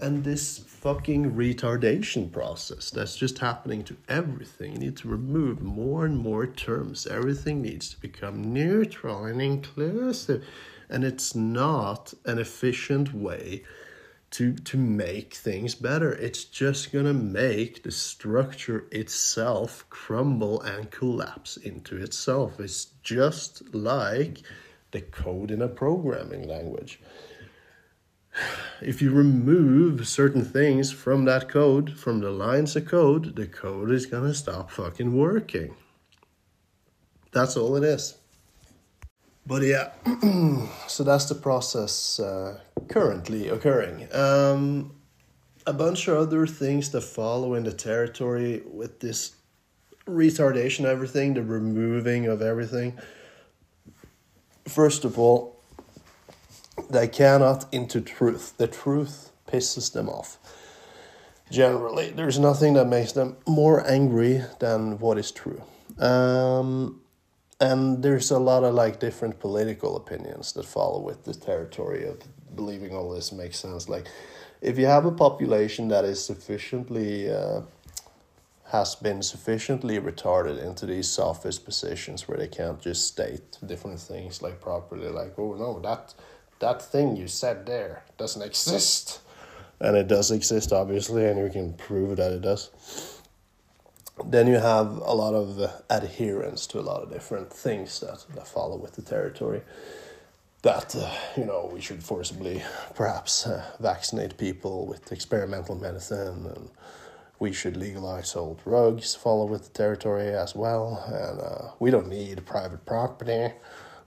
And 0.00 0.24
this 0.24 0.58
fucking 0.58 1.32
retardation 1.32 2.30
process 2.30 2.90
that's 2.90 3.16
just 3.16 3.38
happening 3.38 3.84
to 3.84 3.96
everything 4.08 4.72
you 4.72 4.78
need 4.78 4.96
to 4.98 5.08
remove 5.08 5.60
more 5.60 6.04
and 6.04 6.18
more 6.18 6.46
terms. 6.46 7.06
Everything 7.06 7.62
needs 7.62 7.90
to 7.90 8.00
become 8.00 8.52
neutral 8.52 9.24
and 9.24 9.40
inclusive. 9.42 10.44
And 10.88 11.04
it's 11.04 11.34
not 11.34 12.14
an 12.24 12.38
efficient 12.38 13.14
way 13.14 13.62
to 14.30 14.54
to 14.54 14.76
make 14.76 15.34
things 15.34 15.74
better. 15.74 16.12
It's 16.12 16.44
just 16.44 16.92
gonna 16.92 17.14
make 17.14 17.82
the 17.82 17.90
structure 17.90 18.86
itself 18.92 19.84
crumble 19.90 20.60
and 20.62 20.90
collapse 20.90 21.56
into 21.56 21.96
itself. 21.96 22.60
It's 22.60 22.86
just 23.02 23.74
like 23.74 24.42
the 24.92 25.00
code 25.00 25.50
in 25.50 25.62
a 25.62 25.68
programming 25.68 26.48
language. 26.48 27.00
If 28.80 29.02
you 29.02 29.10
remove 29.10 30.06
certain 30.06 30.44
things 30.44 30.92
from 30.92 31.24
that 31.24 31.48
code, 31.48 31.98
from 31.98 32.20
the 32.20 32.30
lines 32.30 32.76
of 32.76 32.86
code, 32.86 33.34
the 33.34 33.46
code 33.46 33.90
is 33.90 34.06
gonna 34.06 34.34
stop 34.34 34.70
fucking 34.70 35.16
working. 35.16 35.74
That's 37.32 37.56
all 37.56 37.76
it 37.76 37.84
is. 37.84 38.19
But 39.46 39.62
yeah, 39.62 39.90
so 40.86 41.04
that's 41.04 41.26
the 41.26 41.34
process 41.34 42.20
uh, 42.20 42.60
currently 42.88 43.48
occurring. 43.48 44.08
Um, 44.12 44.92
a 45.66 45.72
bunch 45.72 46.08
of 46.08 46.16
other 46.16 46.46
things 46.46 46.90
that 46.90 47.02
follow 47.02 47.54
in 47.54 47.64
the 47.64 47.72
territory 47.72 48.62
with 48.66 49.00
this 49.00 49.36
retardation, 50.06 50.84
everything, 50.84 51.34
the 51.34 51.42
removing 51.42 52.26
of 52.26 52.42
everything. 52.42 52.98
First 54.66 55.04
of 55.04 55.18
all, 55.18 55.60
they 56.88 57.08
cannot 57.08 57.72
into 57.72 58.00
truth. 58.00 58.56
The 58.56 58.66
truth 58.66 59.30
pisses 59.46 59.92
them 59.92 60.08
off. 60.08 60.38
Generally, 61.50 62.10
there's 62.10 62.38
nothing 62.38 62.74
that 62.74 62.86
makes 62.86 63.12
them 63.12 63.36
more 63.46 63.84
angry 63.88 64.42
than 64.60 64.98
what 64.98 65.18
is 65.18 65.32
true. 65.32 65.62
Um, 65.98 66.99
and 67.60 68.02
there's 68.02 68.30
a 68.30 68.38
lot 68.38 68.64
of 68.64 68.74
like 68.74 68.98
different 69.00 69.38
political 69.38 69.96
opinions 69.96 70.52
that 70.54 70.64
follow 70.64 70.98
with 70.98 71.24
the 71.24 71.34
territory 71.34 72.06
of 72.06 72.18
believing 72.56 72.94
all 72.94 73.10
this 73.10 73.32
makes 73.32 73.58
sense. 73.58 73.88
Like 73.88 74.08
if 74.62 74.78
you 74.78 74.86
have 74.86 75.04
a 75.04 75.12
population 75.12 75.88
that 75.88 76.04
is 76.04 76.24
sufficiently 76.24 77.30
uh, 77.30 77.60
has 78.70 78.94
been 78.94 79.22
sufficiently 79.22 79.98
retarded 80.00 80.62
into 80.64 80.86
these 80.86 81.08
sophist 81.08 81.64
positions 81.64 82.26
where 82.26 82.38
they 82.38 82.48
can't 82.48 82.80
just 82.80 83.06
state 83.06 83.58
different 83.66 84.00
things 84.00 84.42
like 84.42 84.60
properly 84.60 85.08
like 85.08 85.36
oh 85.38 85.54
no 85.54 85.80
that 85.80 86.14
that 86.60 86.80
thing 86.80 87.16
you 87.16 87.26
said 87.28 87.66
there 87.66 88.04
doesn't 88.16 88.42
exist. 88.50 89.20
And 89.80 89.96
it 89.96 90.08
does 90.08 90.30
exist 90.30 90.72
obviously 90.72 91.26
and 91.26 91.38
you 91.38 91.50
can 91.50 91.74
prove 91.74 92.16
that 92.16 92.32
it 92.32 92.40
does 92.40 93.19
then 94.24 94.46
you 94.46 94.58
have 94.58 94.96
a 94.98 95.14
lot 95.14 95.34
of 95.34 95.70
adherence 95.88 96.66
to 96.68 96.80
a 96.80 96.82
lot 96.82 97.02
of 97.02 97.12
different 97.12 97.52
things 97.52 98.00
that, 98.00 98.24
that 98.34 98.46
follow 98.46 98.76
with 98.76 98.92
the 98.92 99.02
territory. 99.02 99.62
That, 100.62 100.94
uh, 100.94 101.10
you 101.36 101.46
know, 101.46 101.70
we 101.72 101.80
should 101.80 102.02
forcibly 102.02 102.62
perhaps 102.94 103.46
uh, 103.46 103.64
vaccinate 103.80 104.36
people 104.36 104.86
with 104.86 105.10
experimental 105.10 105.74
medicine 105.74 106.46
and 106.54 106.70
we 107.38 107.52
should 107.52 107.76
legalize 107.76 108.36
all 108.36 108.58
drugs, 108.62 109.14
follow 109.14 109.46
with 109.46 109.64
the 109.64 109.70
territory 109.70 110.28
as 110.28 110.54
well. 110.54 111.02
And 111.06 111.40
uh, 111.40 111.72
we 111.78 111.90
don't 111.90 112.08
need 112.08 112.44
private 112.44 112.84
property. 112.84 113.54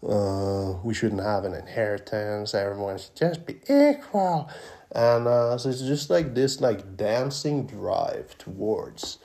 Uh, 0.08 0.74
we 0.84 0.94
shouldn't 0.94 1.24
have 1.24 1.44
an 1.44 1.56
inheritance. 1.56 2.54
Everyone 2.54 3.00
should 3.00 3.16
just 3.16 3.46
be 3.46 3.56
equal. 3.68 4.50
And 4.92 5.28
uh, 5.28 5.58
so 5.58 5.70
it's 5.70 5.82
just 5.82 6.12
like 6.12 6.36
this, 6.36 6.62
like 6.62 6.96
dancing 6.96 7.66
drive 7.66 8.38
towards 8.38 9.18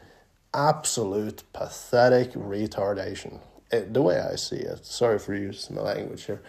absolute 0.59 1.43
pathetic 1.53 2.33
retardation. 2.33 3.41
It, 3.71 3.77
eh, 3.77 3.85
the 3.93 4.03
way 4.03 4.19
I 4.21 4.37
see 4.37 4.57
it. 4.57 4.85
Sorry 4.85 5.19
for 5.19 5.35
using 5.35 5.77
my 5.77 5.83
language 5.83 6.25
here. 6.25 6.43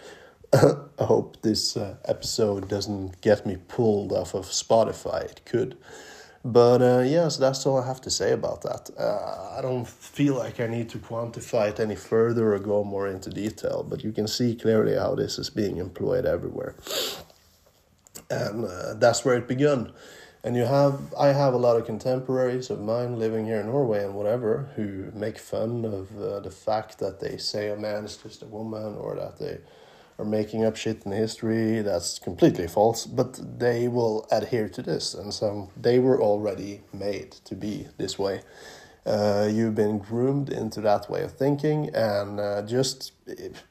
I 0.52 1.04
hope 1.04 1.40
this 1.42 1.76
uh, 1.76 1.96
episode 2.04 2.68
doesn't 2.68 3.20
get 3.20 3.46
me 3.46 3.56
pulled 3.68 4.12
off 4.12 4.34
of 4.34 4.46
Spotify. 4.46 5.24
It 5.24 5.42
could. 5.44 5.76
But 6.44 6.80
uh, 6.82 7.02
yes, 7.06 7.36
that's 7.36 7.66
all 7.66 7.78
I 7.78 7.86
have 7.86 8.00
to 8.00 8.10
say 8.10 8.32
about 8.32 8.62
that. 8.62 8.90
Uh, 8.98 9.58
I 9.58 9.60
don't 9.60 9.86
feel 9.86 10.36
like 10.36 10.58
I 10.58 10.66
need 10.66 10.88
to 10.90 10.98
quantify 10.98 11.68
it 11.68 11.78
any 11.78 11.96
further 11.96 12.54
or 12.54 12.58
go 12.58 12.82
more 12.82 13.06
into 13.06 13.30
detail, 13.30 13.86
but 13.88 14.02
you 14.02 14.10
can 14.10 14.26
see 14.26 14.56
clearly 14.56 14.96
how 14.96 15.14
this 15.14 15.38
is 15.38 15.50
being 15.50 15.76
employed 15.76 16.24
everywhere. 16.24 16.74
And 18.30 18.64
uh, 18.64 18.94
that's 18.94 19.24
where 19.24 19.36
it 19.36 19.46
began 19.46 19.92
and 20.42 20.56
you 20.56 20.64
have 20.64 21.12
i 21.18 21.28
have 21.28 21.54
a 21.54 21.58
lot 21.58 21.76
of 21.76 21.84
contemporaries 21.84 22.70
of 22.70 22.80
mine 22.80 23.18
living 23.18 23.46
here 23.46 23.60
in 23.60 23.66
norway 23.66 24.04
and 24.04 24.14
whatever 24.14 24.70
who 24.76 25.10
make 25.14 25.38
fun 25.38 25.84
of 25.84 26.18
uh, 26.20 26.40
the 26.40 26.50
fact 26.50 26.98
that 26.98 27.20
they 27.20 27.36
say 27.36 27.70
a 27.70 27.76
man 27.76 28.04
is 28.04 28.16
just 28.16 28.42
a 28.42 28.46
woman 28.46 28.96
or 28.96 29.14
that 29.16 29.38
they 29.38 29.58
are 30.20 30.24
making 30.24 30.64
up 30.64 30.76
shit 30.76 31.04
in 31.06 31.12
history. 31.12 31.80
That's 31.80 32.18
completely 32.18 32.68
false 32.68 33.06
but 33.06 33.40
they 33.58 33.88
will 33.88 34.28
adhere 34.30 34.68
to 34.68 34.82
this. 34.82 35.14
And 35.14 35.32
so 35.32 35.70
they 35.76 35.98
were 35.98 36.20
already 36.20 36.82
made 36.92 37.32
to 37.46 37.54
be 37.54 37.88
this 37.96 38.18
way. 38.18 38.42
Uh, 39.06 39.48
you've 39.50 39.74
been 39.74 39.98
groomed 39.98 40.50
into 40.50 40.82
that 40.82 41.10
way 41.10 41.22
of 41.22 41.32
thinking 41.32 41.88
and 41.94 42.38
uh, 42.38 42.60
just 42.62 43.12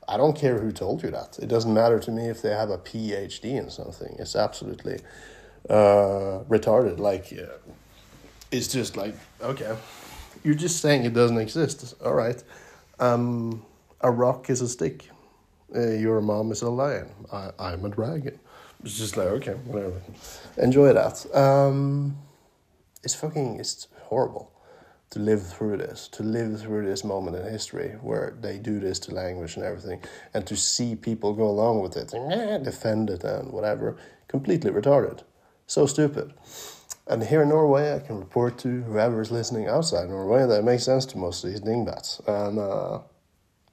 i 0.08 0.18
don't 0.18 0.36
care 0.36 0.60
who 0.60 0.72
told 0.72 1.04
you 1.04 1.12
that. 1.12 1.38
It 1.40 1.48
doesn't 1.48 1.74
matter 1.74 2.00
to 2.00 2.12
me 2.12 2.30
if 2.30 2.42
they 2.42 2.50
have 2.50 2.72
a 2.72 2.80
phd 2.80 3.44
in 3.44 3.70
something. 3.70 4.16
It's 4.18 4.36
absolutely 4.36 5.00
uh, 5.70 6.44
retarded. 6.50 7.00
Like, 7.00 7.32
yeah, 7.32 7.46
it's 8.52 8.68
just 8.68 8.98
like, 8.98 9.16
okay, 9.42 9.76
you're 10.44 10.56
just 10.56 10.82
saying 10.82 11.06
it 11.06 11.14
doesn't 11.14 11.38
exist. 11.38 11.96
All 12.04 12.14
right. 12.14 12.42
Um, 13.00 13.66
a 14.02 14.12
rock 14.12 14.50
is 14.50 14.62
a 14.62 14.68
stick. 14.68 15.10
Uh, 15.76 15.92
your 15.92 16.22
mom 16.22 16.52
is 16.52 16.62
a 16.62 16.70
lion. 16.70 17.10
I, 17.32 17.52
I'm 17.60 17.86
a 17.86 17.90
dragon. 17.90 18.40
It's 18.84 18.98
just 18.98 19.18
like, 19.18 19.28
okay, 19.28 19.54
whatever. 19.66 20.02
Enjoy 20.58 20.94
that. 20.94 21.26
Um, 21.36 22.18
it's 23.04 23.14
fucking, 23.14 23.60
it's 23.60 23.88
horrible 24.04 24.52
to 25.12 25.20
live 25.20 25.46
through 25.46 25.78
this, 25.78 26.08
to 26.10 26.24
live 26.24 26.62
through 26.62 26.86
this 26.86 27.04
moment 27.04 27.36
in 27.36 27.52
history 27.52 27.90
where 28.02 28.36
they 28.42 28.58
do 28.58 28.80
this 28.80 29.00
to 29.00 29.14
language 29.14 29.56
and 29.56 29.66
everything, 29.66 30.02
and 30.34 30.46
to 30.48 30.56
see 30.56 30.96
people 30.96 31.34
go 31.34 31.48
along 31.48 31.82
with 31.82 31.98
it 31.98 32.14
and 32.14 32.64
defend 32.64 33.10
it 33.10 33.24
and 33.24 33.52
whatever, 33.52 33.98
completely 34.28 34.72
retarded. 34.72 35.24
So 35.70 35.86
stupid. 35.86 36.34
And 37.06 37.24
here 37.24 37.44
in 37.44 37.50
Norway, 37.50 37.94
I 37.94 38.00
can 38.00 38.18
report 38.18 38.58
to 38.60 38.82
whoever 38.82 39.22
is 39.22 39.30
listening 39.30 39.68
outside 39.68 40.10
Norway 40.10 40.48
that 40.48 40.62
it 40.62 40.64
makes 40.64 40.84
sense 40.84 41.06
to 41.08 41.18
most 41.20 41.44
of 41.44 41.52
these 41.52 41.60
dingbats. 41.60 42.20
And 42.26 42.58
uh, 42.58 43.02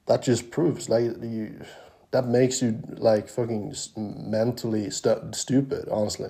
that 0.04 0.22
just 0.22 0.50
proves, 0.50 0.90
like, 0.90 1.04
you, 1.22 1.64
that 2.10 2.26
makes 2.26 2.60
you, 2.60 2.82
like, 2.98 3.30
fucking 3.30 3.74
mentally 3.96 4.90
stu- 4.90 5.30
stupid, 5.32 5.88
honestly. 5.90 6.28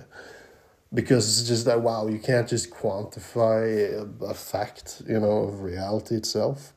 Because 0.95 1.41
it's 1.41 1.49
just 1.49 1.65
that, 1.65 1.81
wow, 1.81 2.07
you 2.07 2.21
can't 2.21 2.49
just 2.49 2.71
quantify 2.71 3.93
a, 3.93 4.25
a 4.25 4.35
fact, 4.35 5.03
you 5.09 5.19
know, 5.19 5.49
of 5.49 5.63
reality 5.63 6.15
itself. 6.15 6.75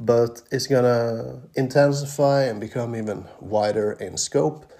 But 0.00 0.42
it's 0.50 0.66
gonna 0.66 1.42
intensify 1.54 2.46
and 2.46 2.60
become 2.60 2.96
even 2.96 3.26
wider 3.40 3.92
in 3.92 4.16
scope 4.16 4.72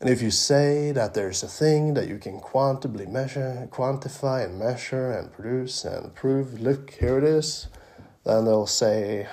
and 0.00 0.08
if 0.08 0.22
you 0.22 0.30
say 0.30 0.92
that 0.92 1.12
there's 1.12 1.42
a 1.42 1.48
thing 1.48 1.92
that 1.92 2.08
you 2.08 2.16
can 2.16 2.40
quantitably 2.40 3.06
measure, 3.06 3.68
quantify 3.70 4.46
and 4.46 4.58
measure 4.58 5.12
and 5.12 5.30
produce 5.30 5.84
and 5.84 6.14
prove, 6.14 6.58
look, 6.58 6.92
here 6.92 7.18
it 7.18 7.24
is, 7.24 7.68
then 8.24 8.46
they'll 8.46 8.66
say 8.66 9.28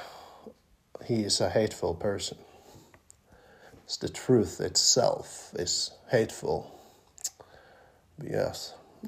he 1.06 1.24
is 1.24 1.40
a 1.40 1.50
hateful 1.50 1.96
person. 1.96 2.38
It's 3.86 3.96
the 3.96 4.10
truth 4.10 4.60
itself 4.60 5.54
is 5.58 5.92
hateful. 6.12 6.78
Yes, 8.22 8.74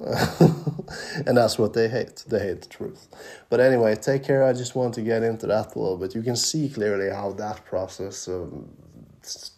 and 1.26 1.36
that's 1.36 1.60
what 1.60 1.74
they 1.74 1.90
hate. 1.90 2.24
They 2.28 2.40
hate 2.40 2.62
the 2.62 2.70
truth. 2.70 3.10
But 3.50 3.60
anyway, 3.60 3.96
take 3.96 4.24
care. 4.24 4.46
I 4.46 4.54
just 4.54 4.76
want 4.76 4.94
to 4.94 5.02
get 5.02 5.24
into 5.24 5.48
that 5.48 5.76
a 5.76 5.80
little 5.80 5.98
bit. 5.98 6.16
You 6.16 6.22
can 6.22 6.38
see 6.38 6.70
clearly 6.70 7.10
how 7.10 7.34
that 7.34 7.66
process 7.66 8.30
of 8.30 8.54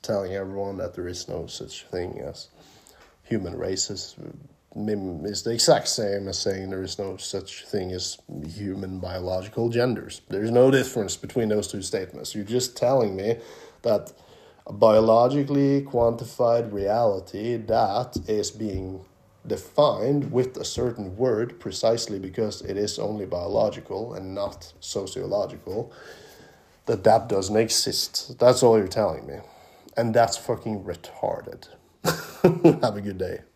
telling 0.02 0.34
everyone 0.34 0.78
that 0.78 0.94
there 0.94 1.08
is 1.08 1.28
no 1.28 1.48
such 1.48 1.86
thing 1.86 2.20
as 2.20 2.50
human 3.24 3.58
races 3.58 4.16
is 4.76 5.44
the 5.44 5.52
exact 5.52 5.88
same 5.88 6.28
as 6.28 6.38
saying 6.38 6.70
there 6.70 6.84
is 6.84 6.98
no 6.98 7.18
such 7.18 7.66
thing 7.66 7.92
as 7.92 8.18
human 8.56 9.00
biological 9.00 9.70
genders. 9.70 10.22
There's 10.30 10.52
no 10.52 10.72
difference 10.72 11.18
between 11.18 11.50
those 11.50 11.68
two 11.68 11.82
statements. 11.82 12.34
You're 12.34 12.46
just 12.46 12.78
telling 12.78 13.16
me 13.16 13.38
that 13.82 14.14
a 14.68 14.74
biologically 14.74 15.82
quantified 15.82 16.72
reality 16.72 17.58
that 17.58 18.18
is 18.28 18.52
being 18.52 19.04
defined 19.46 20.32
with 20.32 20.56
a 20.58 20.64
certain 20.64 21.18
word 21.18 21.60
precisely 21.60 22.20
because 22.20 22.62
it 22.62 22.78
is 22.78 23.00
only 23.00 23.26
biological 23.26 24.14
and 24.14 24.36
not 24.36 24.72
sociological 24.80 25.92
that 26.86 27.04
that 27.04 27.28
doesn't 27.28 27.58
exist 27.58 28.38
that's 28.38 28.62
all 28.62 28.78
you're 28.78 28.88
telling 28.88 29.26
me 29.26 29.40
and 29.98 30.14
that's 30.14 30.38
fucking 30.38 30.84
retarded. 30.84 31.68
Have 32.84 32.98
a 32.98 33.02
good 33.02 33.20
day 33.20 33.42